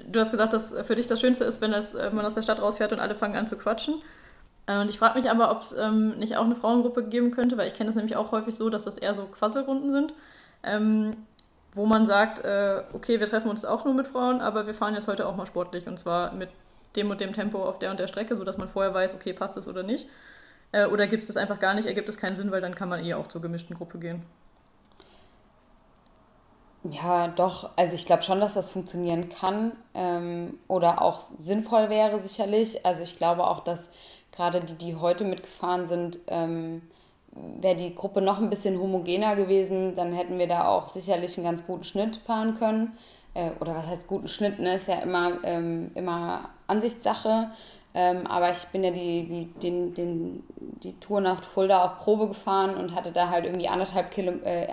[0.09, 2.43] du hast gesagt, dass für dich das Schönste ist, wenn das, äh, man aus der
[2.43, 3.95] Stadt rausfährt und alle fangen an zu quatschen.
[4.67, 7.57] Äh, und ich frage mich aber, ob es ähm, nicht auch eine Frauengruppe geben könnte,
[7.57, 10.13] weil ich kenne das nämlich auch häufig so, dass das eher so Quasselrunden sind,
[10.63, 11.17] ähm,
[11.73, 14.93] wo man sagt, äh, okay, wir treffen uns auch nur mit Frauen, aber wir fahren
[14.93, 16.49] jetzt heute auch mal sportlich und zwar mit
[16.95, 19.57] dem und dem Tempo auf der und der Strecke, sodass man vorher weiß, okay, passt
[19.57, 20.07] es oder nicht?
[20.71, 22.89] Äh, oder gibt es das einfach gar nicht, ergibt es keinen Sinn, weil dann kann
[22.89, 24.23] man eh auch zur gemischten Gruppe gehen?
[26.83, 27.71] Ja, doch.
[27.75, 32.85] Also ich glaube schon, dass das funktionieren kann ähm, oder auch sinnvoll wäre sicherlich.
[32.85, 33.89] Also ich glaube auch, dass
[34.31, 36.81] gerade die, die heute mitgefahren sind, ähm,
[37.31, 41.45] wäre die Gruppe noch ein bisschen homogener gewesen, dann hätten wir da auch sicherlich einen
[41.45, 42.97] ganz guten Schnitt fahren können
[43.33, 44.75] äh, oder was heißt guten Schnitt, ne?
[44.75, 47.49] ist ja immer, ähm, immer Ansichtssache.
[47.93, 50.43] Ähm, aber ich bin ja die, die, den, den,
[50.83, 54.67] die Tour nach Fulda auch Probe gefahren und hatte da halt irgendwie anderthalb Kilo, äh,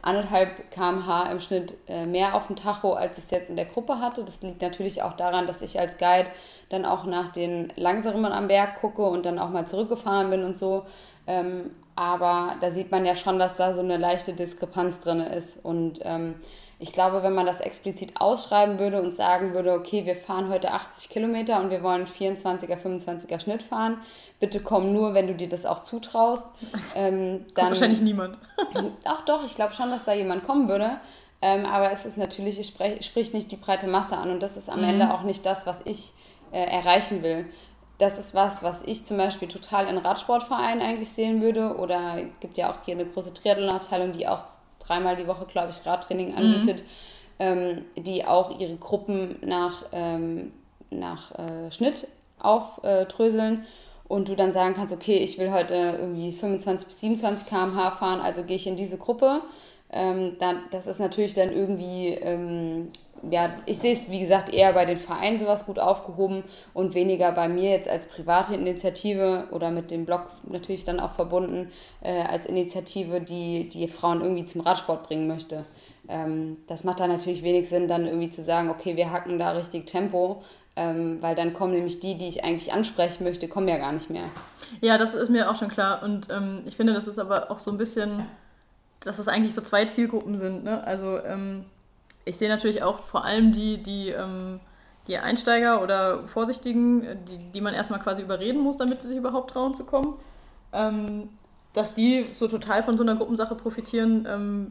[0.00, 3.64] anderthalb kmh im Schnitt äh, mehr auf dem Tacho, als ich es jetzt in der
[3.64, 4.24] Gruppe hatte.
[4.24, 6.28] Das liegt natürlich auch daran, dass ich als Guide
[6.68, 10.58] dann auch nach den langsamen am Berg gucke und dann auch mal zurückgefahren bin und
[10.58, 10.84] so.
[11.26, 15.64] Ähm, aber da sieht man ja schon, dass da so eine leichte Diskrepanz drin ist.
[15.64, 16.34] Und ähm,
[16.84, 20.70] ich glaube, wenn man das explizit ausschreiben würde und sagen würde, okay, wir fahren heute
[20.70, 24.02] 80 Kilometer und wir wollen 24er, 25er Schnitt fahren,
[24.38, 26.48] bitte komm nur, wenn du dir das auch zutraust.
[26.96, 28.38] Ähm, dann, wahrscheinlich niemand.
[29.04, 31.00] ach doch, ich glaube schon, dass da jemand kommen würde.
[31.42, 34.68] Ähm, aber es ist natürlich, es spricht nicht die breite Masse an und das ist
[34.68, 34.90] am mhm.
[34.90, 36.12] Ende auch nicht das, was ich
[36.52, 37.46] äh, erreichen will.
[37.98, 41.76] Das ist was, was ich zum Beispiel total in Radsportvereinen eigentlich sehen würde.
[41.76, 44.44] Oder es gibt ja auch hier eine große Triathlon-Abteilung, die auch
[44.86, 46.36] dreimal die Woche, glaube ich, Radtraining mhm.
[46.36, 46.78] anbietet.
[46.78, 46.84] Mhm.
[47.38, 50.52] ähm, die auch ihre Gruppen nach, ähm,
[50.90, 52.06] nach äh, Schnitt
[52.38, 53.64] aufdröseln
[54.06, 58.20] und du dann sagen kannst, okay, ich will heute irgendwie 25 bis 27 km/h fahren,
[58.20, 59.40] also gehe ich in diese Gruppe.
[59.90, 62.90] Ähm, dann, das ist natürlich dann irgendwie, ähm,
[63.30, 67.32] ja, ich sehe es wie gesagt eher bei den Vereinen sowas gut aufgehoben und weniger
[67.32, 71.70] bei mir jetzt als private Initiative oder mit dem Blog natürlich dann auch verbunden
[72.02, 75.64] äh, als Initiative, die die Frauen irgendwie zum Radsport bringen möchte.
[76.08, 79.52] Ähm, das macht dann natürlich wenig Sinn, dann irgendwie zu sagen, okay, wir hacken da
[79.52, 80.42] richtig Tempo,
[80.76, 84.10] ähm, weil dann kommen nämlich die, die ich eigentlich ansprechen möchte, kommen ja gar nicht
[84.10, 84.24] mehr.
[84.80, 86.02] Ja, das ist mir auch schon klar.
[86.02, 88.26] Und ähm, ich finde, das ist aber auch so ein bisschen,
[89.00, 90.64] dass es eigentlich so zwei Zielgruppen sind.
[90.64, 90.82] Ne?
[90.84, 91.64] Also ähm,
[92.24, 94.60] ich sehe natürlich auch vor allem die, die, ähm,
[95.06, 99.50] die Einsteiger oder Vorsichtigen, die, die man erstmal quasi überreden muss, damit sie sich überhaupt
[99.50, 100.14] trauen zu kommen.
[100.72, 101.28] Ähm,
[101.72, 104.70] dass die so total von so einer Gruppensache profitieren, ähm,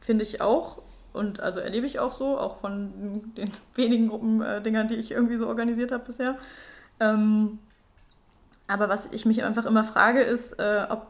[0.00, 0.78] finde ich auch
[1.12, 5.48] und also erlebe ich auch so, auch von den wenigen Gruppendingern, die ich irgendwie so
[5.48, 6.36] organisiert habe bisher.
[7.00, 7.58] Ähm,
[8.68, 11.08] aber was ich mich einfach immer frage, ist, äh, ob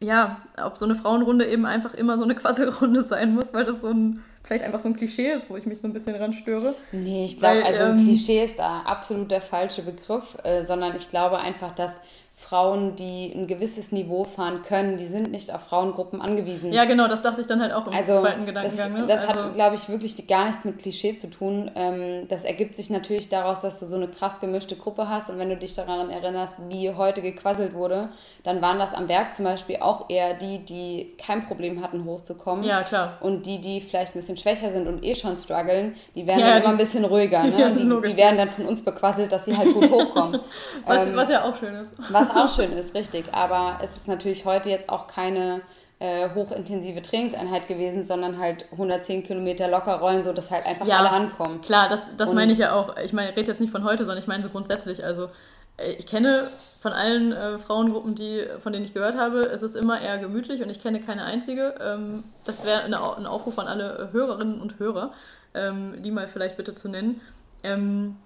[0.00, 3.82] ja, ob so eine Frauenrunde eben einfach immer so eine Quasselrunde sein muss, weil das
[3.82, 6.32] so ein, vielleicht einfach so ein Klischee ist, wo ich mich so ein bisschen dran
[6.32, 6.74] störe.
[6.92, 11.10] Nee, ich glaube, also ähm, Klischee ist da absolut der falsche Begriff, äh, sondern ich
[11.10, 11.92] glaube einfach, dass
[12.40, 16.72] Frauen, die ein gewisses Niveau fahren können, die sind nicht auf Frauengruppen angewiesen.
[16.72, 18.92] Ja, genau, das dachte ich dann halt auch im also, zweiten Gedankengang.
[18.92, 19.06] Das, ne?
[19.06, 21.70] das also, hat, glaube ich, wirklich gar nichts mit Klischee zu tun.
[21.76, 25.38] Ähm, das ergibt sich natürlich daraus, dass du so eine krass gemischte Gruppe hast und
[25.38, 28.08] wenn du dich daran erinnerst, wie heute gequasselt wurde,
[28.42, 32.64] dann waren das am Berg zum Beispiel auch eher die, die kein Problem hatten, hochzukommen.
[32.64, 33.18] Ja, klar.
[33.20, 36.54] Und die, die vielleicht ein bisschen schwächer sind und eh schon strugglen, die werden ja,
[36.54, 37.44] dann immer ein bisschen ruhiger.
[37.44, 37.50] Ne?
[37.60, 40.40] Ja, die, die werden dann von uns bequasselt, dass sie halt gut hochkommen.
[40.86, 41.92] was, ähm, was ja auch schön ist.
[42.10, 43.26] Was auch schön ist, richtig.
[43.32, 45.62] Aber es ist natürlich heute jetzt auch keine
[46.00, 50.98] äh, hochintensive Trainingseinheit gewesen, sondern halt 110 Kilometer locker rollen, so dass halt einfach ja,
[50.98, 51.60] alle ankommen.
[51.60, 52.96] Klar, das, das meine ich ja auch.
[52.96, 55.04] Ich meine, ich rede jetzt nicht von heute, sondern ich meine so grundsätzlich.
[55.04, 55.28] Also
[55.76, 56.48] äh, ich kenne
[56.80, 60.62] von allen äh, Frauengruppen, die, von denen ich gehört habe, es ist immer eher gemütlich
[60.62, 61.74] und ich kenne keine einzige.
[61.80, 62.94] Ähm, das wäre ein
[63.26, 65.12] Aufruf an alle Hörerinnen und Hörer,
[65.54, 67.20] ähm, die mal vielleicht bitte zu nennen.
[67.62, 68.16] Ähm,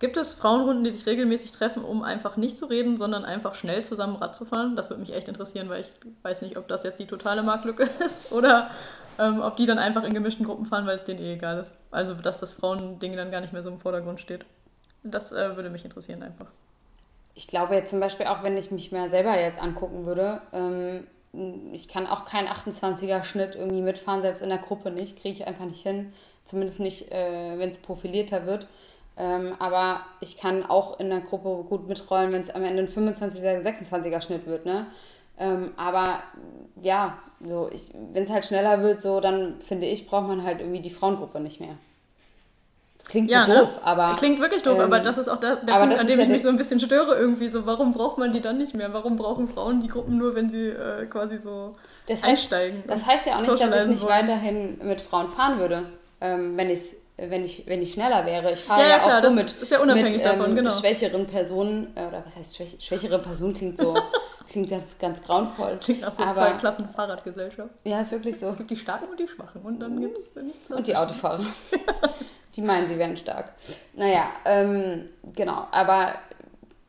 [0.00, 3.84] Gibt es Frauenrunden, die sich regelmäßig treffen, um einfach nicht zu reden, sondern einfach schnell
[3.84, 4.74] zusammen Rad zu fahren?
[4.74, 7.82] Das würde mich echt interessieren, weil ich weiß nicht, ob das jetzt die totale Marktlücke
[8.04, 8.70] ist oder
[9.18, 11.72] ähm, ob die dann einfach in gemischten Gruppen fahren, weil es denen eh egal ist.
[11.90, 14.46] Also, dass das Frauending dann gar nicht mehr so im Vordergrund steht.
[15.02, 16.46] Das äh, würde mich interessieren einfach.
[17.34, 21.06] Ich glaube jetzt zum Beispiel auch, wenn ich mich mal selber jetzt angucken würde, ähm,
[21.72, 25.46] ich kann auch keinen 28er Schnitt irgendwie mitfahren, selbst in der Gruppe nicht, kriege ich
[25.46, 26.14] einfach nicht hin.
[26.44, 28.66] Zumindest nicht, äh, wenn es profilierter wird.
[29.20, 32.88] Ähm, aber ich kann auch in der Gruppe gut mitrollen, wenn es am Ende ein
[32.88, 34.64] 25er, 26er Schnitt wird.
[34.64, 34.86] Ne?
[35.38, 36.22] Ähm, aber
[36.80, 37.68] ja, so
[38.12, 41.38] wenn es halt schneller wird, so dann finde ich, braucht man halt irgendwie die Frauengruppe
[41.38, 41.76] nicht mehr.
[42.96, 43.58] Das klingt ja, so ne?
[43.60, 43.82] doof, ne?
[43.82, 44.16] aber.
[44.16, 46.30] Klingt wirklich doof, ähm, aber das ist auch der, der Punkt, an dem ja ich
[46.30, 47.48] mich so ein bisschen störe irgendwie.
[47.48, 48.94] So, warum braucht man die dann nicht mehr?
[48.94, 51.74] Warum brauchen Frauen die Gruppen nur, wenn sie äh, quasi so
[52.06, 52.84] das heißt, einsteigen?
[52.86, 54.28] Das heißt ja auch nicht, dass ich nicht wollen.
[54.28, 55.82] weiterhin mit Frauen fahren würde,
[56.22, 56.96] ähm, wenn ich es
[57.28, 58.52] wenn ich, wenn ich schneller wäre.
[58.52, 60.70] Ich fahre ja, ja, ja, auch so mit, ja mit davon, genau.
[60.70, 63.94] schwächeren Personen, äh, oder was heißt schwäch, schwächere Person klingt so,
[64.50, 65.78] klingt das ganz grauenvoll.
[65.82, 67.70] Klingt nach so Aber, zwei Klassen Fahrradgesellschaft.
[67.84, 68.48] Ja, ist wirklich so.
[68.48, 71.44] Es gibt die Starken und die Schwachen und dann gibt es nichts Und die Autofahrer.
[72.56, 73.52] die meinen, sie wären stark.
[73.94, 75.66] Naja, ähm, genau.
[75.70, 76.14] Aber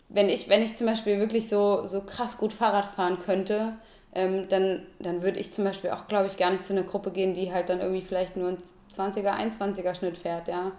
[0.10, 3.74] wenn ich, wenn ich zum Beispiel wirklich so, so krass gut Fahrrad fahren könnte,
[4.14, 7.12] ähm, dann, dann würde ich zum Beispiel auch, glaube ich, gar nicht zu einer Gruppe
[7.12, 8.58] gehen, die halt dann irgendwie vielleicht nur
[8.96, 10.72] 20er, 21er Schnitt fährt, ja.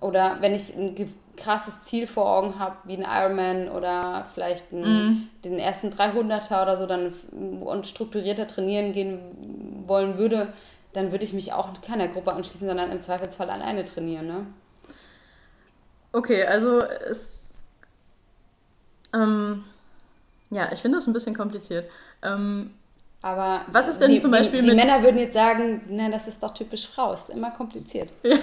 [0.00, 0.94] Oder wenn ich ein
[1.36, 5.28] krasses Ziel vor Augen habe, wie ein Ironman oder vielleicht ein, mm.
[5.44, 7.12] den ersten 300er oder so, dann
[7.60, 10.52] und strukturierter trainieren gehen wollen würde,
[10.92, 14.46] dann würde ich mich auch keiner Gruppe anschließen, sondern im Zweifelsfall alleine trainieren, ne?
[16.12, 17.64] Okay, also es.
[19.14, 19.64] Ähm,
[20.50, 21.88] ja, ich finde das ein bisschen kompliziert.
[22.22, 22.74] Ähm,
[23.22, 26.26] aber was ist denn die, zum Beispiel die, die Männer würden jetzt sagen, na, das
[26.26, 28.10] ist doch typisch Frau, ist immer kompliziert.
[28.22, 28.38] Ja.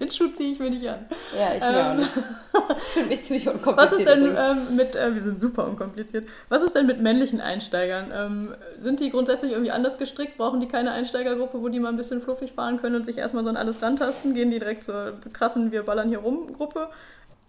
[0.00, 1.06] Den Schuh ziehe ich mir nicht an.
[1.36, 2.10] Ja, ich mir ähm, auch nicht.
[2.16, 3.76] Ich finde mich ziemlich unkompliziert.
[3.76, 7.40] Was ist denn ähm, mit, äh, wir sind super unkompliziert, was ist denn mit männlichen
[7.40, 8.10] Einsteigern?
[8.14, 10.38] Ähm, sind die grundsätzlich irgendwie anders gestrickt?
[10.38, 13.44] Brauchen die keine Einsteigergruppe, wo die mal ein bisschen fluffig fahren können und sich erstmal
[13.44, 14.34] so an alles rantasten?
[14.34, 16.88] Gehen die direkt zur, zur krassen Wir ballern hier rum Gruppe?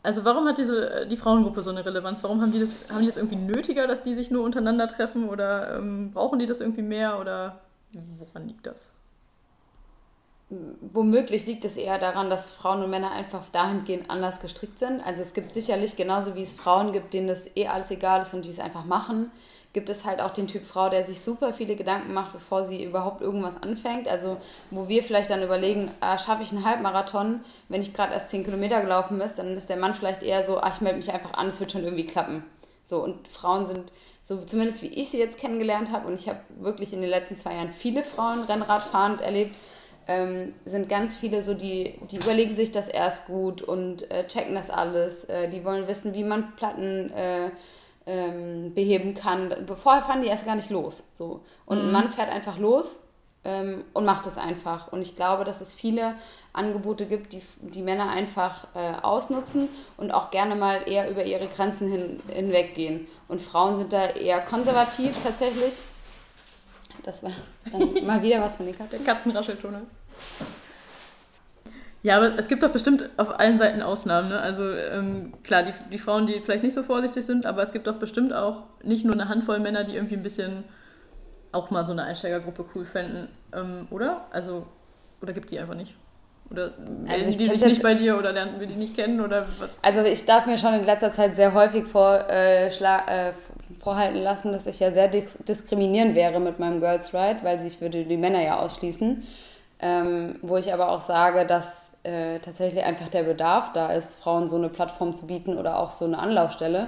[0.01, 2.23] Also warum hat diese, die Frauengruppe so eine Relevanz?
[2.23, 5.27] Warum haben die das, haben die das irgendwie nötiger, dass die sich nur untereinander treffen
[5.27, 7.59] oder ähm, brauchen die das irgendwie mehr oder
[8.17, 8.91] woran liegt das?
[10.81, 14.99] womöglich liegt es eher daran, dass Frauen und Männer einfach dahingehend anders gestrickt sind.
[15.01, 18.33] Also es gibt sicherlich genauso wie es Frauen gibt, denen das eh alles egal ist
[18.33, 19.31] und die es einfach machen,
[19.73, 22.83] gibt es halt auch den Typ Frau, der sich super viele Gedanken macht, bevor sie
[22.83, 24.07] überhaupt irgendwas anfängt.
[24.07, 24.37] Also
[24.71, 28.45] wo wir vielleicht dann überlegen, ah, schaffe ich einen Halbmarathon, wenn ich gerade erst 10
[28.45, 31.33] Kilometer gelaufen bin, dann ist der Mann vielleicht eher so, ach, ich melde mich einfach
[31.33, 32.43] an, es wird schon irgendwie klappen.
[32.83, 36.39] So, und Frauen sind, so zumindest wie ich sie jetzt kennengelernt habe, und ich habe
[36.57, 39.55] wirklich in den letzten zwei Jahren viele Frauen Rennradfahrend erlebt,
[40.07, 44.55] ähm, sind ganz viele so, die, die überlegen sich das erst gut und äh, checken
[44.55, 45.25] das alles.
[45.25, 47.51] Äh, die wollen wissen, wie man Platten äh,
[48.05, 49.53] ähm, beheben kann.
[49.75, 51.03] Vorher fahren die erst gar nicht los.
[51.15, 51.41] So.
[51.65, 51.85] Und mhm.
[51.85, 52.95] ein Mann fährt einfach los
[53.43, 54.91] ähm, und macht es einfach.
[54.91, 56.15] Und ich glaube, dass es viele
[56.53, 61.47] Angebote gibt, die die Männer einfach äh, ausnutzen und auch gerne mal eher über ihre
[61.47, 63.07] Grenzen hin, hinweggehen.
[63.27, 65.73] Und Frauen sind da eher konservativ tatsächlich.
[67.03, 67.31] Das war
[67.71, 69.05] dann mal wieder was von den Katzen.
[69.05, 69.81] Katzenrascheltunnel.
[72.01, 74.29] Ja, aber es gibt doch bestimmt auf allen Seiten Ausnahmen.
[74.29, 74.39] Ne?
[74.39, 77.87] Also ähm, klar, die, die Frauen, die vielleicht nicht so vorsichtig sind, aber es gibt
[77.87, 80.63] doch bestimmt auch nicht nur eine Handvoll Männer, die irgendwie ein bisschen
[81.51, 84.27] auch mal so eine Einsteigergruppe cool fänden, ähm, oder?
[84.31, 84.65] Also,
[85.21, 85.95] oder gibt die einfach nicht?
[86.51, 86.71] Oder
[87.07, 89.83] also die sich nicht bei dir oder lernen wir die nicht kennen oder was?
[89.83, 93.33] Also ich darf mir schon in letzter Zeit sehr häufig vor, äh, äh,
[93.79, 97.81] vorhalten lassen, dass ich ja sehr dis diskriminierend wäre mit meinem Girls Ride, weil sich
[97.81, 99.27] würde die Männer ja ausschließen.
[99.81, 104.49] Ähm, wo ich aber auch sage, dass äh, tatsächlich einfach der Bedarf da ist, Frauen
[104.49, 106.87] so eine Plattform zu bieten oder auch so eine Anlaufstelle.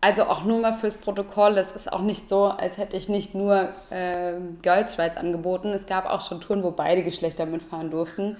[0.00, 3.34] Also auch nur mal fürs Protokoll, es ist auch nicht so, als hätte ich nicht
[3.34, 5.68] nur äh, Girls Rides angeboten.
[5.68, 8.36] Es gab auch schon Touren, wo beide Geschlechter mitfahren durften.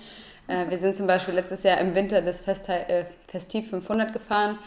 [0.49, 4.59] Äh, wir sind zum Beispiel letztes Jahr im Winter das Fest, äh, Festiv 500 gefahren.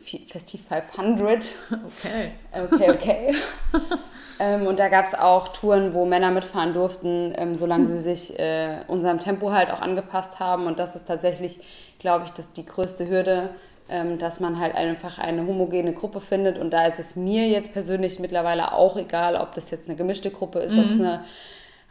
[0.00, 1.46] Festiv 500.
[1.70, 2.32] Okay.
[2.52, 3.34] Okay, okay.
[4.40, 8.38] ähm, und da gab es auch Touren, wo Männer mitfahren durften, ähm, solange sie sich
[8.38, 10.66] äh, unserem Tempo halt auch angepasst haben.
[10.66, 11.60] Und das ist tatsächlich,
[11.98, 13.50] glaube ich, das die größte Hürde,
[13.90, 16.56] ähm, dass man halt einfach eine homogene Gruppe findet.
[16.56, 20.30] Und da ist es mir jetzt persönlich mittlerweile auch egal, ob das jetzt eine gemischte
[20.30, 20.80] Gruppe ist, mhm.
[20.80, 21.24] ob es eine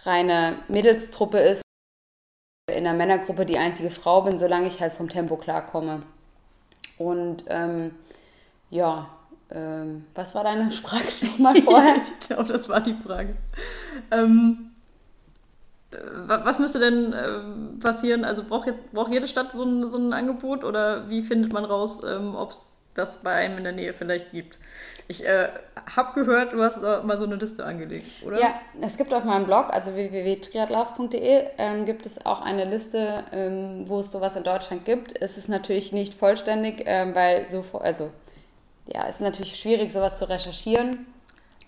[0.05, 1.62] reine Mädelstruppe ist.
[2.75, 6.01] In der Männergruppe die einzige Frau bin, solange ich halt vom Tempo klarkomme.
[6.97, 7.93] Und ähm,
[8.71, 9.07] ja,
[9.51, 11.95] ähm, was war deine Frage nochmal vorher?
[12.19, 13.35] ich glaube, das war die Frage.
[14.12, 14.71] Ähm,
[16.27, 18.23] was müsste denn äh, passieren?
[18.23, 21.65] Also braucht, jetzt, braucht jede Stadt so ein, so ein Angebot oder wie findet man
[21.65, 24.59] raus, ähm, ob es das bei einem in der Nähe vielleicht gibt?
[25.07, 25.47] Ich äh,
[25.95, 28.39] habe gehört, du hast mal so eine Liste angelegt, oder?
[28.39, 33.85] Ja, es gibt auf meinem Blog, also www.triathlaf.de, ähm, gibt es auch eine Liste, ähm,
[33.88, 35.19] wo es sowas in Deutschland gibt.
[35.19, 38.12] Es ist natürlich nicht vollständig, ähm, weil so, also
[38.93, 41.06] ja, es ist natürlich schwierig, sowas zu recherchieren.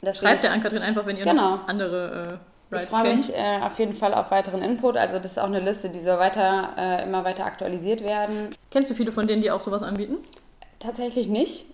[0.02, 1.58] Deswegen, Schreibt der Ankatrin einfach, wenn ihr genau.
[1.58, 2.40] noch andere
[2.72, 4.98] äh, Rides Ich freue mich äh, auf jeden Fall auf weiteren Input.
[4.98, 8.56] Also das ist auch eine Liste, die soll weiter, äh, immer weiter aktualisiert werden.
[8.72, 10.18] Kennst du viele von denen, die auch sowas anbieten?
[10.80, 11.66] Tatsächlich nicht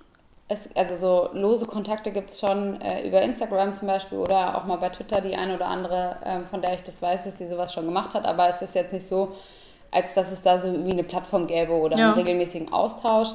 [0.47, 4.65] es, also so lose Kontakte gibt es schon äh, über Instagram zum Beispiel oder auch
[4.65, 7.47] mal bei Twitter die eine oder andere, äh, von der ich das weiß, dass sie
[7.47, 8.25] sowas schon gemacht hat.
[8.25, 9.35] Aber es ist jetzt nicht so,
[9.91, 12.07] als dass es da so wie eine Plattform gäbe oder ja.
[12.07, 13.29] einen regelmäßigen Austausch.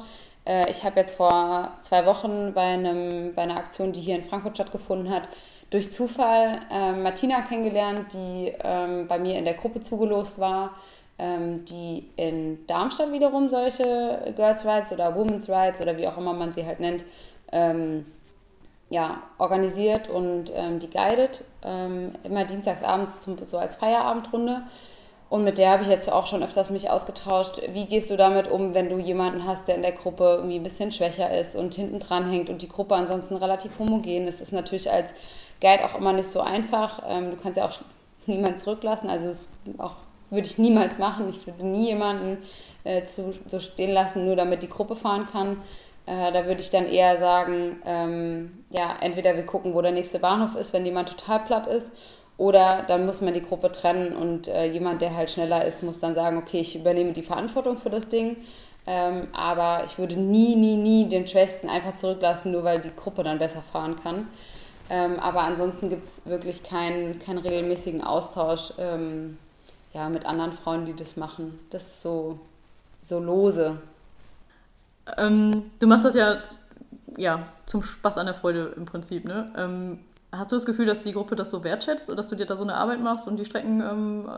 [0.45, 4.23] Äh, ich habe jetzt vor zwei Wochen bei, einem, bei einer Aktion, die hier in
[4.23, 5.23] Frankfurt stattgefunden hat,
[5.69, 10.71] durch Zufall äh, Martina kennengelernt, die ähm, bei mir in der Gruppe zugelost war
[11.19, 16.33] ähm, die in Darmstadt wiederum solche Girls' Rights oder Women's Rights oder wie auch immer
[16.33, 17.03] man sie halt nennt,
[17.51, 18.05] ähm,
[18.89, 21.43] ja, organisiert und ähm, die guidet.
[21.63, 24.63] Ähm, immer dienstagsabends so als Feierabendrunde.
[25.33, 27.59] Und mit der habe ich jetzt auch schon öfters mich ausgetauscht.
[27.69, 30.63] Wie gehst du damit um, wenn du jemanden hast, der in der Gruppe irgendwie ein
[30.63, 34.41] bisschen schwächer ist und hinten dran hängt und die Gruppe ansonsten relativ homogen ist?
[34.41, 35.11] Das ist natürlich als
[35.59, 37.01] Guide auch immer nicht so einfach.
[37.09, 37.71] Ähm, du kannst ja auch
[38.27, 39.09] niemanden zurücklassen.
[39.09, 39.47] Also ist
[39.79, 39.95] auch
[40.29, 41.27] würde ich niemals machen.
[41.31, 42.37] Ich würde nie jemanden
[42.83, 45.63] äh, zu, so stehen lassen, nur damit die Gruppe fahren kann.
[46.05, 50.19] Äh, da würde ich dann eher sagen, ähm, ja, entweder wir gucken, wo der nächste
[50.19, 51.91] Bahnhof ist, wenn jemand total platt ist,
[52.43, 56.01] oder dann muss man die Gruppe trennen und äh, jemand, der halt schneller ist, muss
[56.01, 58.35] dann sagen, okay, ich übernehme die Verantwortung für das Ding.
[58.85, 63.23] Ähm, aber ich würde nie, nie, nie den Schwächsten einfach zurücklassen, nur weil die Gruppe
[63.23, 64.27] dann besser fahren kann.
[64.89, 68.73] Ähm, aber ansonsten gibt es wirklich keinen, keinen regelmäßigen Austausch.
[68.77, 69.37] Ähm,
[69.93, 71.57] ja, mit anderen Frauen, die das machen.
[71.69, 72.41] Das ist so,
[72.99, 73.77] so lose.
[75.15, 76.41] Ähm, du machst das ja,
[77.15, 79.45] ja zum Spaß an der Freude im Prinzip, ne?
[80.35, 82.63] Hast du das Gefühl, dass die Gruppe das so wertschätzt, dass du dir da so
[82.63, 84.29] eine Arbeit machst und die Strecken ähm,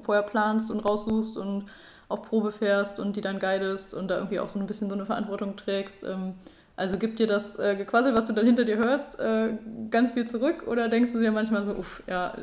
[0.00, 1.66] vorher planst und raussuchst und
[2.08, 4.96] auf Probe fährst und die dann guidest und da irgendwie auch so ein bisschen so
[4.96, 6.02] eine Verantwortung trägst?
[6.02, 6.34] Ähm,
[6.74, 9.50] also gibt dir das äh, Gequassel, was du dann hinter dir hörst, äh,
[9.90, 12.34] ganz viel zurück oder denkst du dir manchmal so, uff, ja,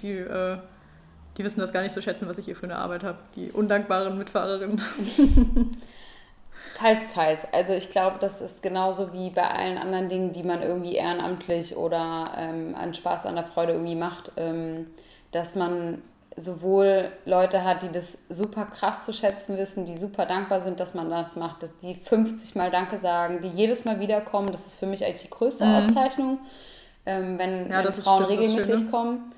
[0.00, 0.12] die...
[0.12, 0.58] Äh,
[1.36, 3.18] die wissen das gar nicht zu schätzen, was ich hier für eine Arbeit habe.
[3.36, 4.82] Die undankbaren Mitfahrerinnen.
[6.74, 7.40] Teils, teils.
[7.52, 11.76] Also ich glaube, das ist genauso wie bei allen anderen Dingen, die man irgendwie ehrenamtlich
[11.76, 14.86] oder ähm, an Spaß, an der Freude irgendwie macht, ähm,
[15.32, 16.02] dass man
[16.36, 20.94] sowohl Leute hat, die das super krass zu schätzen wissen, die super dankbar sind, dass
[20.94, 24.52] man das macht, dass die 50 Mal Danke sagen, die jedes Mal wiederkommen.
[24.52, 25.74] Das ist für mich eigentlich die größte mhm.
[25.74, 26.38] Auszeichnung,
[27.06, 29.32] ähm, wenn, ja, wenn Frauen regelmäßig kommen.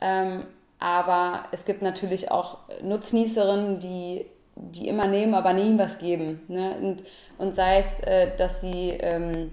[0.00, 0.44] Ähm,
[0.80, 6.42] aber es gibt natürlich auch Nutznießerinnen, die die immer nehmen, aber nie was geben.
[6.48, 6.76] Ne?
[6.80, 7.04] Und,
[7.38, 9.52] und sei es, äh, dass sie ähm,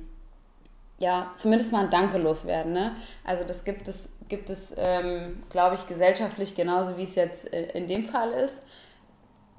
[1.00, 2.74] ja zumindest mal ein Danke loswerden.
[2.74, 2.96] Ne?
[3.24, 7.68] Also das gibt es, gibt es ähm, glaube ich, gesellschaftlich genauso, wie es jetzt äh,
[7.74, 8.62] in dem Fall ist.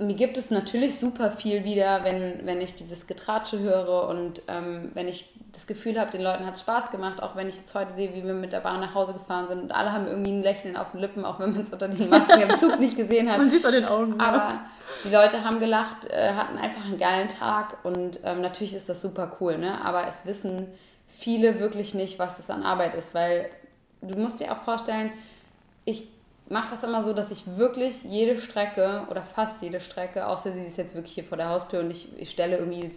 [0.00, 4.90] Mir gibt es natürlich super viel wieder, wenn, wenn ich dieses Getratsche höre und ähm,
[4.94, 7.74] wenn ich das Gefühl habe, den Leuten hat es Spaß gemacht, auch wenn ich jetzt
[7.74, 10.30] heute sehe, wie wir mit der Bahn nach Hause gefahren sind und alle haben irgendwie
[10.30, 12.96] ein Lächeln auf den Lippen, auch wenn man es unter den Masken im Zug nicht
[12.96, 13.38] gesehen hat.
[13.38, 14.18] Man sieht es an den Augen.
[14.20, 14.60] Aber ja
[15.04, 19.00] die Leute haben gelacht, äh, hatten einfach einen geilen Tag und ähm, natürlich ist das
[19.00, 19.82] super cool, ne?
[19.84, 20.66] aber es wissen
[21.06, 23.50] viele wirklich nicht, was es an Arbeit ist, weil
[24.02, 25.10] du musst dir auch vorstellen,
[25.84, 26.08] ich
[26.50, 30.64] mache das immer so, dass ich wirklich jede Strecke oder fast jede Strecke, außer sie
[30.64, 32.90] ist jetzt wirklich hier vor der Haustür und ich, ich stelle irgendwie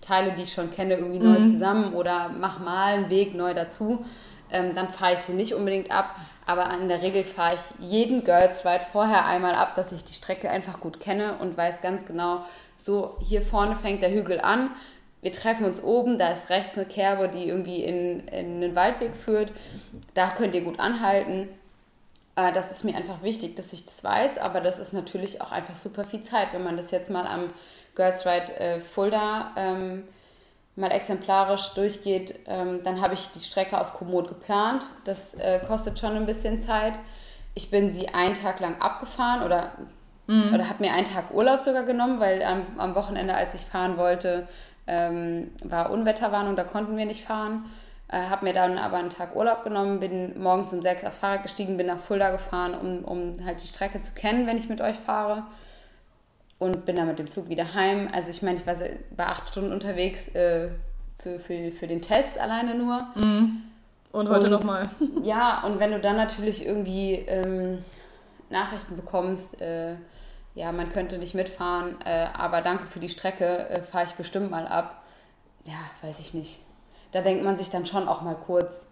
[0.00, 1.32] Teile, die ich schon kenne, irgendwie mhm.
[1.32, 4.04] neu zusammen oder mache mal einen Weg neu dazu,
[4.50, 6.16] ähm, dann fahre ich sie nicht unbedingt ab.
[6.46, 10.14] Aber in der Regel fahre ich jeden Girls Ride vorher einmal ab, dass ich die
[10.14, 12.44] Strecke einfach gut kenne und weiß ganz genau,
[12.76, 14.70] so hier vorne fängt der Hügel an.
[15.22, 19.14] Wir treffen uns oben, da ist rechts eine Kerbe, die irgendwie in, in einen Waldweg
[19.14, 19.52] führt.
[20.14, 21.48] Da könnt ihr gut anhalten.
[22.40, 25.52] Äh, das ist mir einfach wichtig, dass ich das weiß, aber das ist natürlich auch
[25.52, 27.50] einfach super viel Zeit, wenn man das jetzt mal am
[27.94, 30.04] Girls Ride äh, Fulda ähm,
[30.76, 34.86] mal exemplarisch durchgeht, ähm, dann habe ich die Strecke auf Komoot geplant.
[35.04, 36.94] Das äh, kostet schon ein bisschen Zeit.
[37.54, 39.72] Ich bin sie einen Tag lang abgefahren oder,
[40.26, 40.54] mhm.
[40.54, 43.98] oder habe mir einen Tag Urlaub sogar genommen, weil am, am Wochenende, als ich fahren
[43.98, 44.48] wollte,
[44.86, 47.64] ähm, war Unwetterwarnung, da konnten wir nicht fahren.
[48.12, 51.44] Äh, habe mir dann aber einen Tag Urlaub genommen, bin morgens um sechs auf Fahrrad
[51.44, 54.80] gestiegen, bin nach Fulda gefahren, um, um halt die Strecke zu kennen, wenn ich mit
[54.80, 55.44] euch fahre
[56.58, 58.08] und bin dann mit dem Zug wieder heim.
[58.12, 58.74] Also ich meine, ich war
[59.16, 60.68] bei acht Stunden unterwegs äh,
[61.18, 63.06] für, für, für den Test alleine nur.
[63.14, 63.62] Mhm.
[64.10, 64.90] Und heute nochmal.
[65.22, 67.84] Ja, und wenn du dann natürlich irgendwie ähm,
[68.50, 69.94] Nachrichten bekommst, äh,
[70.56, 74.50] ja, man könnte nicht mitfahren, äh, aber danke für die Strecke, äh, fahre ich bestimmt
[74.50, 75.04] mal ab.
[75.64, 76.58] Ja, weiß ich nicht.
[77.12, 78.86] Da denkt man sich dann schon auch mal kurz,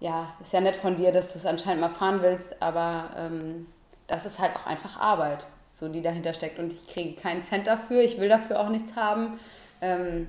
[0.00, 3.66] ja, ist ja nett von dir, dass du es anscheinend mal fahren willst, aber ähm,
[4.06, 5.44] das ist halt auch einfach Arbeit
[5.78, 6.58] so die dahinter steckt.
[6.58, 9.38] Und ich kriege keinen Cent dafür, ich will dafür auch nichts haben.
[9.80, 10.28] Ähm,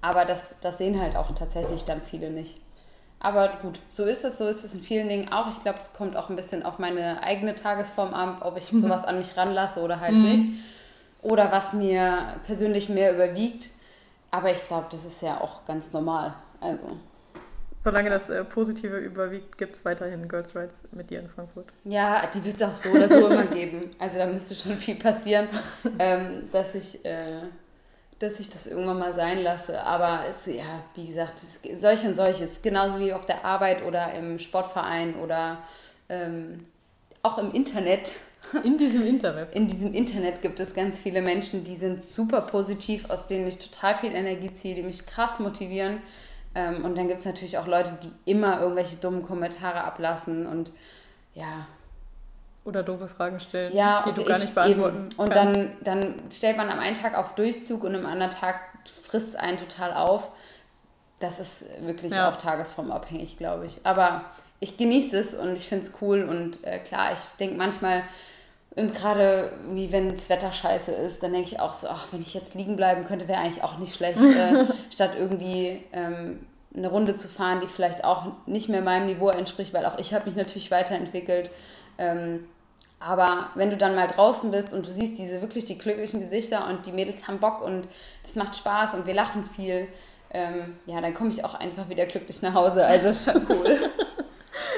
[0.00, 2.58] aber das, das sehen halt auch tatsächlich dann viele nicht.
[3.20, 5.50] Aber gut, so ist es, so ist es in vielen Dingen auch.
[5.50, 9.04] Ich glaube, es kommt auch ein bisschen auf meine eigene Tagesform an, ob ich sowas
[9.04, 10.22] an mich ranlasse oder halt mhm.
[10.24, 10.46] nicht.
[11.22, 13.70] Oder was mir persönlich mehr überwiegt.
[14.34, 16.34] Aber ich glaube, das ist ja auch ganz normal.
[16.60, 16.84] Also.
[17.84, 21.66] Solange das äh, Positive überwiegt, gibt es weiterhin Girls Rights mit dir in Frankfurt.
[21.84, 23.92] Ja, die wird es auch so oder so immer geben.
[24.00, 25.46] Also da müsste schon viel passieren,
[26.00, 27.42] ähm, dass, ich, äh,
[28.18, 29.80] dass ich das irgendwann mal sein lasse.
[29.84, 32.60] Aber es, ja, wie gesagt, es, solch und solches.
[32.60, 35.58] Genauso wie auf der Arbeit oder im Sportverein oder
[36.08, 36.66] ähm,
[37.22, 38.14] auch im Internet.
[38.64, 39.54] In diesem Internet.
[39.54, 43.58] In diesem Internet gibt es ganz viele Menschen, die sind super positiv, aus denen ich
[43.58, 46.00] total viel Energie ziehe, die mich krass motivieren
[46.54, 50.72] ähm, und dann gibt es natürlich auch Leute, die immer irgendwelche dummen Kommentare ablassen und
[51.34, 51.66] ja.
[52.64, 55.20] Oder doofe Fragen stellen, ja, die du gar nicht beantworten eben.
[55.20, 58.56] Und dann, dann stellt man am einen Tag auf Durchzug und am anderen Tag
[59.02, 60.30] frisst es einen total auf.
[61.20, 62.30] Das ist wirklich ja.
[62.30, 63.80] auch tagesformabhängig, glaube ich.
[63.82, 64.24] Aber
[64.60, 68.02] ich genieße es und ich finde es cool und äh, klar, ich denke manchmal,
[68.76, 72.34] gerade wie wenn das Wetter scheiße ist, dann denke ich auch so, ach, wenn ich
[72.34, 77.16] jetzt liegen bleiben könnte, wäre eigentlich auch nicht schlecht, äh, statt irgendwie ähm, eine Runde
[77.16, 80.34] zu fahren, die vielleicht auch nicht mehr meinem Niveau entspricht, weil auch ich habe mich
[80.34, 81.50] natürlich weiterentwickelt.
[81.98, 82.48] Ähm,
[82.98, 86.66] aber wenn du dann mal draußen bist und du siehst diese wirklich die glücklichen Gesichter
[86.68, 87.86] und die Mädels haben Bock und
[88.24, 89.86] es macht Spaß und wir lachen viel,
[90.32, 92.84] ähm, ja, dann komme ich auch einfach wieder glücklich nach Hause.
[92.84, 93.78] Also ist schon cool.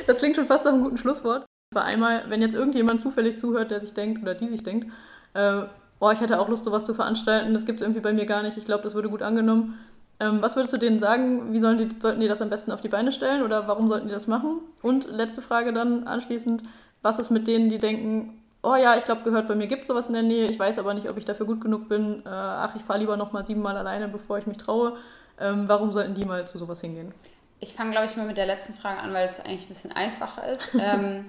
[0.06, 1.44] Das klingt schon fast nach einem guten Schlusswort
[1.76, 4.88] war einmal, wenn jetzt irgendjemand zufällig zuhört, der sich denkt oder die sich denkt,
[5.34, 5.62] äh,
[6.00, 8.42] oh, ich hätte auch Lust, sowas zu veranstalten, das gibt es irgendwie bei mir gar
[8.42, 9.78] nicht, ich glaube, das würde gut angenommen.
[10.18, 11.52] Ähm, was würdest du denen sagen?
[11.52, 14.08] Wie sollen die, sollten die das am besten auf die Beine stellen oder warum sollten
[14.08, 14.60] die das machen?
[14.82, 16.62] Und letzte Frage dann anschließend,
[17.02, 20.08] was ist mit denen, die denken, oh ja, ich glaube, gehört bei mir gibt sowas
[20.08, 22.74] in der Nähe, ich weiß aber nicht, ob ich dafür gut genug bin, äh, ach,
[22.74, 24.96] ich fahre lieber nochmal siebenmal alleine, bevor ich mich traue.
[25.38, 27.12] Ähm, warum sollten die mal zu sowas hingehen?
[27.60, 29.92] Ich fange, glaube ich, mal mit der letzten Frage an, weil es eigentlich ein bisschen
[29.92, 30.68] einfacher ist.
[30.78, 31.26] ähm,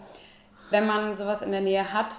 [0.69, 2.17] wenn man sowas in der Nähe hat,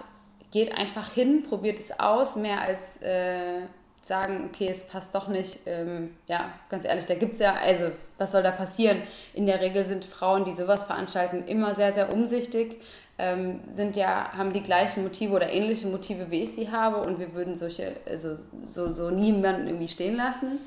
[0.51, 3.63] geht einfach hin, probiert es aus, mehr als äh,
[4.03, 5.61] sagen, okay, es passt doch nicht.
[5.67, 9.03] Ähm, ja, ganz ehrlich, da gibt es ja, also was soll da passieren?
[9.35, 12.81] In der Regel sind Frauen, die sowas veranstalten, immer sehr, sehr umsichtig,
[13.19, 17.19] ähm, sind ja, haben die gleichen Motive oder ähnliche Motive, wie ich sie habe und
[17.19, 20.59] wir würden solche, also so, so niemanden irgendwie stehen lassen.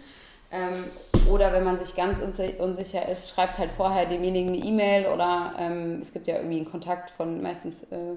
[0.52, 0.86] Ähm,
[1.30, 5.99] oder wenn man sich ganz unsicher ist, schreibt halt vorher demjenigen eine E-Mail oder ähm,
[6.02, 8.16] es gibt ja irgendwie einen Kontakt von meistens äh,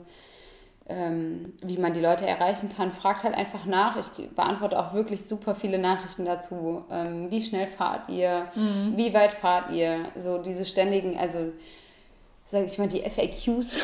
[0.87, 3.97] ähm, wie man die Leute erreichen kann, fragt halt einfach nach.
[3.97, 6.85] Ich beantworte auch wirklich super viele Nachrichten dazu.
[6.91, 8.49] Ähm, wie schnell fahrt ihr?
[8.55, 8.93] Mhm.
[8.97, 10.01] Wie weit fahrt ihr?
[10.23, 11.53] So diese ständigen, also
[12.47, 13.79] sage ich mal, die FAQs,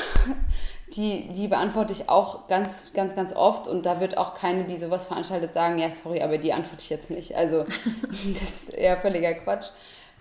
[0.97, 4.77] die, die beantworte ich auch ganz, ganz, ganz oft und da wird auch keine, die
[4.77, 7.37] sowas veranstaltet, sagen, ja, sorry, aber die antworte ich jetzt nicht.
[7.37, 7.65] Also
[8.35, 9.67] das ist eher völliger Quatsch.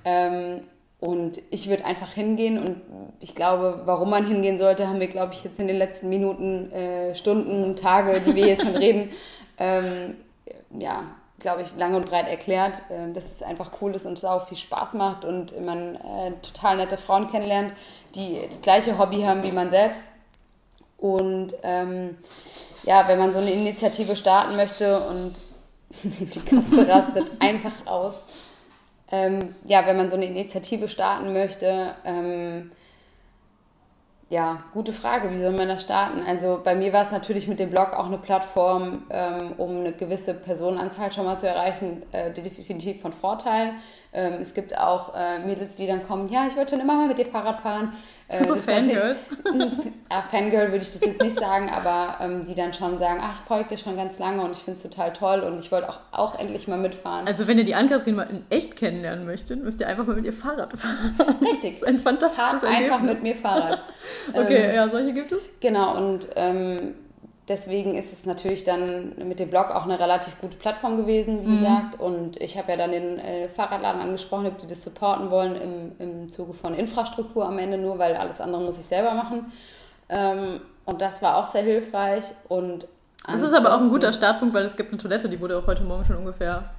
[0.05, 0.61] Ähm,
[0.99, 2.81] und ich würde einfach hingehen und
[3.21, 6.71] ich glaube, warum man hingehen sollte, haben wir, glaube ich, jetzt in den letzten Minuten,
[6.71, 9.09] äh, Stunden, Tage, die wir jetzt schon reden,
[9.57, 10.17] ähm,
[10.77, 11.03] ja,
[11.39, 14.57] glaube ich, lang und breit erklärt, äh, dass es einfach cool ist und sau viel
[14.57, 17.73] Spaß macht und man äh, total nette Frauen kennenlernt,
[18.13, 20.01] die das gleiche Hobby haben wie man selbst.
[20.99, 22.17] Und ähm,
[22.83, 25.35] ja, wenn man so eine Initiative starten möchte und
[26.03, 28.15] die Katze rastet einfach aus
[29.11, 32.71] ähm, ja, wenn man so eine Initiative starten möchte, ähm,
[34.29, 36.21] ja, gute Frage, wie soll man das starten?
[36.27, 39.93] Also bei mir war es natürlich mit dem Blog auch eine Plattform, ähm, um eine
[39.93, 43.73] gewisse Personenanzahl schon mal zu erreichen, äh, definitiv von Vorteil.
[44.11, 47.07] Ähm, es gibt auch äh, Mädels, die dann kommen, ja, ich wollte schon immer mal
[47.07, 47.93] mit dir Fahrrad fahren.
[48.27, 49.15] Äh, so Fangirl?
[50.11, 53.33] ja, Fangirl würde ich das jetzt nicht sagen, aber ähm, die dann schon sagen, ach,
[53.35, 55.89] ich folge dir schon ganz lange und ich finde es total toll und ich wollte
[55.89, 57.27] auch, auch endlich mal mitfahren.
[57.27, 60.25] Also wenn ihr die Ann-Kathrin mal in echt kennenlernen möchtet, müsst ihr einfach mal mit
[60.25, 61.15] ihr Fahrrad fahren.
[61.41, 61.79] Richtig.
[61.79, 63.81] Das ist ein fantastisches Fahrt einfach mit mir Fahrrad.
[64.33, 65.43] okay, ähm, ja, solche gibt es.
[65.59, 66.95] Genau, und ähm,
[67.49, 71.49] deswegen ist es natürlich dann mit dem Blog auch eine relativ gute Plattform gewesen, wie
[71.49, 71.59] mhm.
[71.59, 71.99] gesagt.
[71.99, 75.91] Und ich habe ja dann den äh, Fahrradladen angesprochen, ob die das supporten wollen im,
[75.99, 79.51] im Zuge von Infrastruktur am Ende nur, weil alles andere muss ich selber machen.
[80.07, 82.25] Ähm, und das war auch sehr hilfreich.
[82.47, 82.87] Und
[83.25, 85.67] das ist aber auch ein guter Startpunkt, weil es gibt eine Toilette, die wurde auch
[85.67, 86.69] heute Morgen schon ungefähr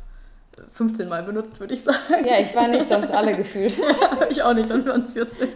[0.72, 2.24] 15 Mal benutzt, würde ich sagen.
[2.24, 3.78] Ja, ich war nicht sonst alle gefühlt.
[4.30, 5.48] ich auch nicht, dann waren es 14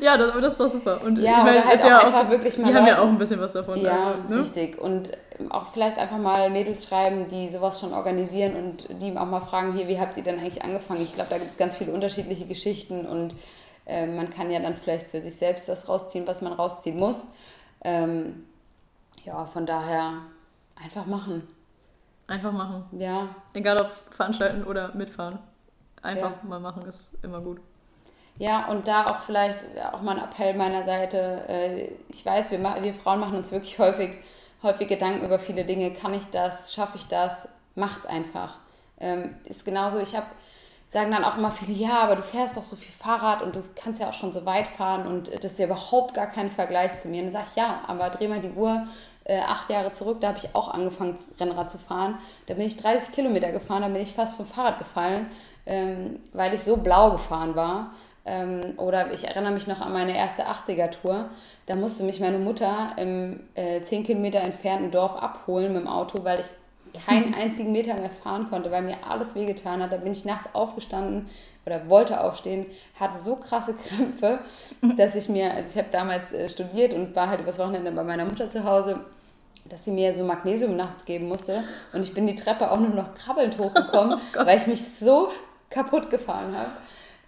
[0.00, 1.00] ja, das, aber das ist doch super.
[1.04, 2.68] Und ja, ich oder halt auch ja einfach auch, wirklich mal.
[2.68, 3.80] Die haben ja auch ein bisschen was davon.
[3.80, 4.42] Ja, also, ne?
[4.42, 4.80] richtig.
[4.80, 5.12] Und
[5.50, 9.74] auch vielleicht einfach mal Mädels schreiben, die sowas schon organisieren und die auch mal fragen,
[9.74, 11.02] hier, wie habt ihr denn eigentlich angefangen?
[11.02, 13.34] Ich glaube, da gibt es ganz viele unterschiedliche Geschichten und
[13.86, 17.26] äh, man kann ja dann vielleicht für sich selbst das rausziehen, was man rausziehen muss.
[17.84, 18.44] Ähm,
[19.24, 20.18] ja, von daher
[20.82, 21.48] einfach machen.
[22.26, 22.84] Einfach machen.
[22.98, 23.28] Ja.
[23.52, 25.38] Egal ob veranstalten oder mitfahren.
[26.02, 26.48] Einfach ja.
[26.48, 27.60] mal machen ist immer gut.
[28.38, 29.58] Ja, und da auch vielleicht
[29.92, 31.44] auch mal ein Appell meiner Seite.
[31.48, 34.16] Äh, ich weiß, wir, wir Frauen machen uns wirklich häufig,
[34.62, 35.92] häufig Gedanken über viele Dinge.
[35.92, 36.72] Kann ich das?
[36.72, 37.46] Schaffe ich das?
[37.74, 38.58] Macht's einfach.
[38.98, 40.26] Ähm, ist genauso, ich habe,
[40.88, 43.62] sagen dann auch immer viele, ja, aber du fährst doch so viel Fahrrad und du
[43.74, 46.98] kannst ja auch schon so weit fahren und das ist ja überhaupt gar kein Vergleich
[47.00, 47.20] zu mir.
[47.22, 48.86] Und dann sage ich, ja, aber dreh mal die Uhr
[49.24, 52.18] äh, acht Jahre zurück, da habe ich auch angefangen, Rennrad zu fahren.
[52.46, 55.30] Da bin ich 30 Kilometer gefahren, da bin ich fast vom Fahrrad gefallen,
[55.66, 57.92] ähm, weil ich so blau gefahren war.
[58.24, 61.28] Ähm, oder ich erinnere mich noch an meine erste 80er-Tour.
[61.66, 66.22] Da musste mich meine Mutter im äh, 10 Kilometer entfernten Dorf abholen mit dem Auto,
[66.24, 66.46] weil ich
[67.06, 69.92] keinen einzigen Meter mehr fahren konnte, weil mir alles wehgetan hat.
[69.92, 71.28] Da bin ich nachts aufgestanden
[71.66, 72.66] oder wollte aufstehen,
[72.98, 74.40] hatte so krasse Krämpfe,
[74.96, 78.04] dass ich mir, also ich habe damals äh, studiert und war halt übers Wochenende bei
[78.04, 79.00] meiner Mutter zu Hause,
[79.64, 81.64] dass sie mir so Magnesium nachts geben musste.
[81.92, 85.30] Und ich bin die Treppe auch nur noch krabbelnd hochgekommen, oh weil ich mich so
[85.70, 86.70] kaputt gefahren habe.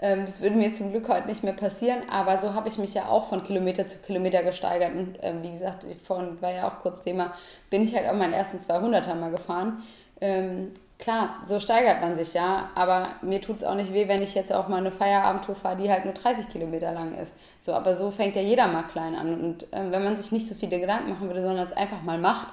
[0.04, 2.92] Ähm, das würde mir zum Glück heute nicht mehr passieren, aber so habe ich mich
[2.92, 4.94] ja auch von Kilometer zu Kilometer gesteigert.
[4.94, 7.32] Und ähm, wie gesagt, vorhin war ja auch kurz Thema,
[7.70, 9.82] bin ich halt auch meinen ersten 200er mal gefahren.
[10.20, 14.22] Ähm, klar, so steigert man sich ja, aber mir tut es auch nicht weh, wenn
[14.22, 17.34] ich jetzt auch mal eine Feierabendtour fahre, die halt nur 30 Kilometer lang ist.
[17.62, 19.40] So, aber so fängt ja jeder mal klein an.
[19.40, 22.18] Und ähm, wenn man sich nicht so viele Gedanken machen würde, sondern es einfach mal
[22.18, 22.48] macht,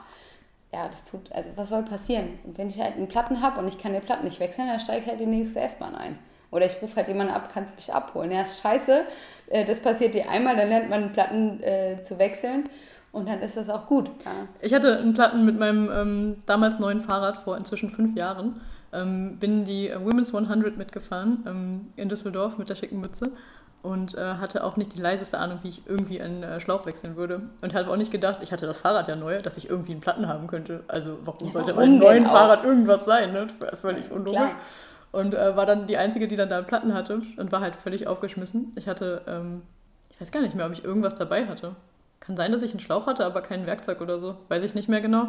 [0.72, 2.40] ja, das tut, also was soll passieren?
[2.46, 5.02] Wenn ich halt einen Platten habe und ich kann den Platten nicht wechseln, dann steige
[5.02, 6.18] ich halt die nächste S-Bahn ein.
[6.52, 8.32] Oder ich rufe halt jemanden ab, kannst mich abholen.
[8.32, 9.04] Ja, ist scheiße.
[9.48, 12.66] Äh, das passiert dir einmal, dann lernt man Platten äh, zu wechseln.
[13.12, 14.10] Und dann ist das auch gut.
[14.24, 14.32] Ja.
[14.62, 18.62] Ich hatte einen Platten mit meinem ähm, damals neuen Fahrrad vor inzwischen fünf Jahren.
[18.94, 23.32] Ähm, bin die äh, Women's 100 mitgefahren ähm, in Düsseldorf mit der schicken Mütze
[23.84, 27.16] und äh, hatte auch nicht die leiseste Ahnung, wie ich irgendwie einen äh, Schlauch wechseln
[27.16, 27.42] würde.
[27.62, 30.02] Und habe auch nicht gedacht, ich hatte das Fahrrad ja neu, dass ich irgendwie einen
[30.02, 30.84] Platten haben könnte.
[30.88, 33.34] Also warum ja, sollte warum einem neuen Fahrrad irgendwas sein?
[33.34, 33.48] Ne?
[33.82, 34.42] Völlig unlogisch.
[35.12, 38.08] Und äh, war dann die Einzige, die dann da Platten hatte und war halt völlig
[38.08, 38.72] aufgeschmissen.
[38.78, 39.62] Ich hatte, ähm,
[40.10, 41.76] ich weiß gar nicht mehr, ob ich irgendwas dabei hatte.
[42.22, 44.38] Kann sein, dass ich einen Schlauch hatte, aber kein Werkzeug oder so.
[44.48, 45.28] Weiß ich nicht mehr genau.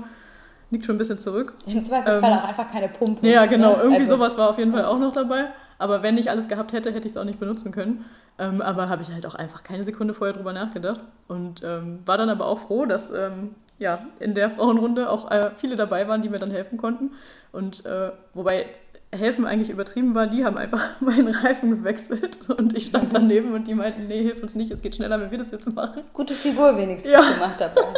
[0.70, 1.55] Liegt schon ein bisschen zurück.
[1.66, 3.26] Im Zweifelsfall ähm, auch einfach keine Pumpe.
[3.26, 3.72] Ja, genau.
[3.72, 3.83] Ne?
[3.83, 5.47] Irgendwie also, sowas war auf jeden Fall auch noch dabei.
[5.78, 8.05] Aber wenn ich alles gehabt hätte, hätte ich es auch nicht benutzen können.
[8.39, 11.01] Ähm, aber habe ich halt auch einfach keine Sekunde vorher drüber nachgedacht.
[11.28, 15.51] Und ähm, war dann aber auch froh, dass ähm, ja, in der Frauenrunde auch äh,
[15.57, 17.11] viele dabei waren, die mir dann helfen konnten.
[17.51, 18.66] Und äh, wobei
[19.14, 23.68] helfen eigentlich übertrieben war, die haben einfach meinen Reifen gewechselt und ich stand daneben und
[23.68, 26.02] die meinten, nee, hilf uns nicht, es geht schneller, wenn wir das jetzt machen.
[26.12, 27.20] Gute Figur wenigstens ja.
[27.20, 27.82] gemacht dabei.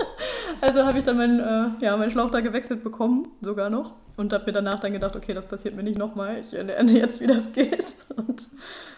[0.60, 4.32] Also habe ich dann meinen, äh, ja, meinen Schlauch da gewechselt bekommen, sogar noch und
[4.32, 6.38] habe mir danach dann gedacht, okay, das passiert mir nicht nochmal.
[6.38, 7.96] Ich lerne jetzt, wie das geht.
[8.16, 8.48] Und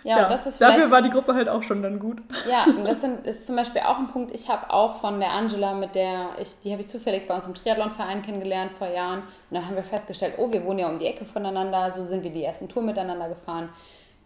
[0.05, 2.19] ja, ja das ist dafür war die Gruppe halt auch schon dann gut.
[2.49, 4.35] Ja, und das sind, ist zum Beispiel auch ein Punkt.
[4.35, 7.47] Ich habe auch von der Angela, mit der ich, die habe ich zufällig bei uns
[7.47, 9.21] im Triathlonverein kennengelernt vor Jahren.
[9.21, 11.91] Und dann haben wir festgestellt, oh, wir wohnen ja um die Ecke voneinander.
[11.91, 13.71] So sind wir die ersten Tour miteinander gefahren.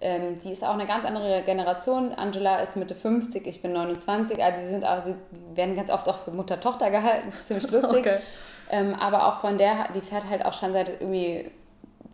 [0.00, 2.14] Ähm, die ist auch eine ganz andere Generation.
[2.14, 4.42] Angela ist Mitte 50, ich bin 29.
[4.42, 5.14] Also wir sind auch, sie
[5.54, 7.26] werden ganz oft auch für Mutter-Tochter gehalten.
[7.26, 8.00] Das ist ziemlich lustig.
[8.00, 8.18] Okay.
[8.70, 11.50] Ähm, aber auch von der, die fährt halt auch schon seit irgendwie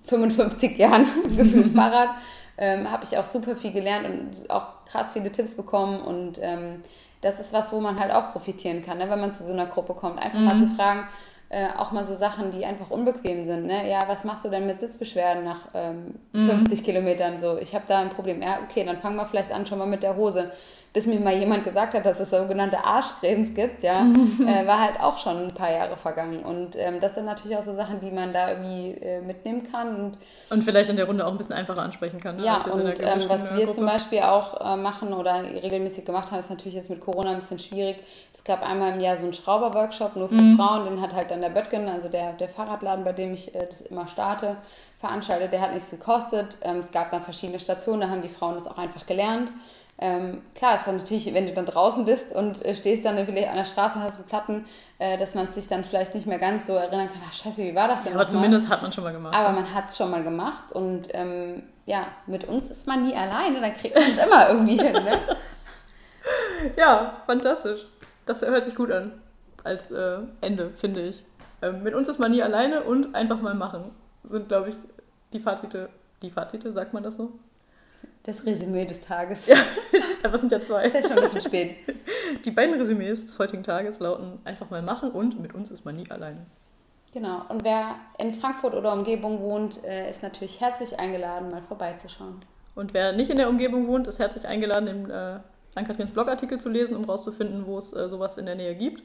[0.03, 2.11] 55 Jahren gefühlt Fahrrad.
[2.59, 6.01] Ähm, habe ich auch super viel gelernt und auch krass viele Tipps bekommen.
[6.01, 6.83] Und ähm,
[7.21, 9.11] das ist was, wo man halt auch profitieren kann, ne?
[9.11, 10.19] wenn man zu so einer Gruppe kommt.
[10.19, 10.45] Einfach mhm.
[10.47, 11.07] mal zu fragen,
[11.49, 13.67] äh, auch mal so Sachen, die einfach unbequem sind.
[13.67, 13.89] Ne?
[13.89, 16.49] Ja, was machst du denn mit Sitzbeschwerden nach ähm, mhm.
[16.49, 17.39] 50 Kilometern?
[17.39, 18.41] So, ich habe da ein Problem.
[18.41, 20.51] Ja, okay, dann fangen wir vielleicht an schon mal mit der Hose
[20.93, 24.07] bis mir mal jemand gesagt hat, dass es sogenannte Arschcremes gibt, ja,
[24.41, 26.41] äh, war halt auch schon ein paar Jahre vergangen.
[26.41, 29.97] Und ähm, das sind natürlich auch so Sachen, die man da irgendwie äh, mitnehmen kann.
[29.97, 30.18] Und,
[30.49, 32.37] und vielleicht in der Runde auch ein bisschen einfacher ansprechen kann.
[32.37, 32.45] Ne?
[32.45, 33.72] Ja, und ähm, was wir Gruppe.
[33.72, 37.37] zum Beispiel auch äh, machen oder regelmäßig gemacht haben, ist natürlich jetzt mit Corona ein
[37.37, 37.97] bisschen schwierig.
[38.32, 40.57] Es gab einmal im Jahr so einen Schrauberworkshop nur für mhm.
[40.57, 43.66] Frauen, den hat halt dann der Böttgen, also der, der Fahrradladen, bei dem ich äh,
[43.68, 44.57] das immer starte,
[44.99, 45.53] veranstaltet.
[45.53, 46.57] Der hat nichts gekostet.
[46.62, 49.53] Ähm, es gab dann verschiedene Stationen, da haben die Frauen das auch einfach gelernt.
[49.99, 53.49] Ähm, klar, ist dann natürlich, wenn du dann draußen bist und äh, stehst dann vielleicht
[53.49, 54.67] an der Straße und hast mit Platten,
[54.99, 57.75] äh, dass man sich dann vielleicht nicht mehr ganz so erinnern kann, ach scheiße, wie
[57.75, 58.13] war das denn?
[58.13, 59.35] Ja, aber zumindest hat man schon mal gemacht.
[59.35, 63.15] Aber man hat es schon mal gemacht und ähm, ja, mit uns ist man nie
[63.15, 64.93] alleine, dann kriegt man es immer irgendwie hin.
[64.93, 65.19] Ne?
[66.77, 67.87] Ja, fantastisch.
[68.25, 69.13] Das hört sich gut an
[69.63, 71.25] als äh, Ende, finde ich.
[71.63, 73.93] Ähm, mit uns ist man nie alleine und einfach mal machen.
[74.29, 74.77] Sind, glaube ich,
[75.33, 75.89] die Fazite,
[76.23, 77.33] die Fazite, sagt man das so?
[78.27, 79.47] Das Resümee des Tages.
[79.47, 79.55] Ja,
[80.24, 80.89] aber sind ja zwei.
[80.89, 81.77] Das ist ja schon ein bisschen spät.
[82.45, 85.95] Die beiden Resümees des heutigen Tages lauten einfach mal machen und mit uns ist man
[85.95, 86.45] nie alleine.
[87.12, 87.43] Genau.
[87.49, 92.41] Und wer in Frankfurt oder Umgebung wohnt, äh, ist natürlich herzlich eingeladen, mal vorbeizuschauen.
[92.74, 95.39] Und wer nicht in der Umgebung wohnt, ist herzlich eingeladen, den äh,
[95.77, 99.05] Ann-Kathrins Blogartikel zu lesen, um rauszufinden, wo es äh, sowas in der Nähe gibt.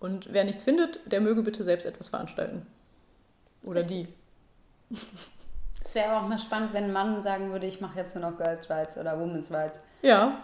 [0.00, 2.66] Und wer nichts findet, der möge bitte selbst etwas veranstalten.
[3.64, 4.08] Oder die.
[5.86, 8.36] Es wäre auch mal spannend, wenn ein Mann sagen würde, ich mache jetzt nur noch
[8.36, 9.80] Girls Rights oder Women's Rights.
[10.02, 10.38] Ja.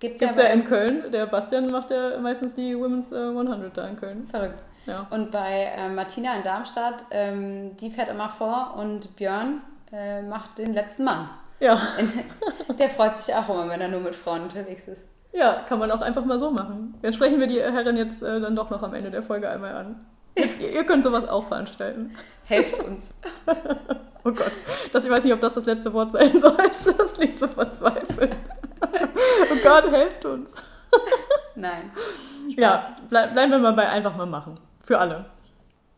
[0.00, 1.12] Gibt es ja, ja in Köln.
[1.12, 4.26] Der Bastian macht ja meistens die Women's 100 äh, da in Köln.
[4.26, 4.58] Verrückt.
[4.86, 5.06] Ja.
[5.10, 9.60] Und bei äh, Martina in Darmstadt, ähm, die fährt immer vor und Björn
[9.92, 11.28] äh, macht den letzten Mann.
[11.60, 11.80] Ja.
[12.78, 15.02] Der freut sich auch immer, wenn er nur mit Frauen unterwegs ist.
[15.32, 16.94] Ja, kann man auch einfach mal so machen.
[17.02, 19.74] Dann sprechen wir die Herren jetzt äh, dann doch noch am Ende der Folge einmal
[19.74, 19.98] an.
[20.36, 22.14] ihr, ihr könnt sowas auch veranstalten.
[22.44, 23.12] Helft uns.
[24.24, 24.52] Oh Gott,
[24.92, 26.94] das, ich weiß nicht, ob das das letzte Wort sein sollte.
[26.96, 28.36] Das klingt so verzweifelt.
[28.80, 30.50] Oh Gott, helft uns.
[31.54, 31.90] Nein.
[31.94, 32.54] Spaß.
[32.56, 34.58] Ja, bleib, bleiben wir mal bei einfach mal machen.
[34.82, 35.26] Für alle.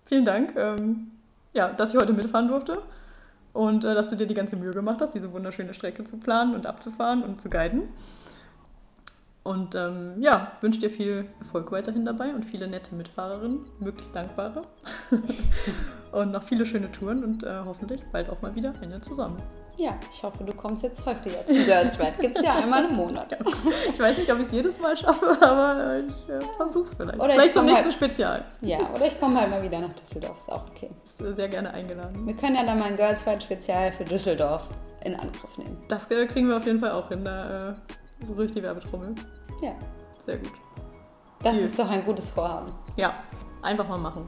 [0.04, 1.10] Vielen Dank, ähm,
[1.52, 2.82] ja, dass ich heute mitfahren durfte
[3.52, 6.54] und äh, dass du dir die ganze Mühe gemacht hast, diese wunderschöne Strecke zu planen
[6.54, 7.88] und abzufahren und zu guiden.
[9.46, 14.62] Und ähm, ja, wünsche dir viel Erfolg weiterhin dabei und viele nette Mitfahrerinnen, möglichst dankbare.
[16.12, 19.40] und noch viele schöne Touren und äh, hoffentlich bald auch mal wieder eine zusammen.
[19.76, 22.14] Ja, ich hoffe, du kommst jetzt häufiger zum Girls Ride.
[22.20, 23.30] Gibt es ja einmal im Monat.
[23.30, 23.38] Ja.
[23.92, 27.20] Ich weiß nicht, ob ich es jedes Mal schaffe, aber ich äh, versuche es vielleicht.
[27.20, 28.44] Oder vielleicht zum nächsten halt, Spezial.
[28.62, 30.90] Ja, oder ich komme halt mal wieder nach Düsseldorf, ist auch okay.
[31.06, 32.26] Ist sehr gerne eingeladen.
[32.26, 34.68] Wir können ja dann mal ein Girls Ride Spezial für Düsseldorf
[35.04, 35.76] in Angriff nehmen.
[35.86, 37.24] Das äh, kriegen wir auf jeden Fall auch hin.
[37.24, 37.74] Da äh,
[38.44, 39.14] ich die Werbetrommel.
[39.60, 39.72] Ja.
[40.24, 40.52] Sehr gut.
[41.42, 41.64] Das Viel.
[41.64, 42.72] ist doch ein gutes Vorhaben.
[42.96, 43.14] Ja,
[43.62, 44.24] einfach mal machen.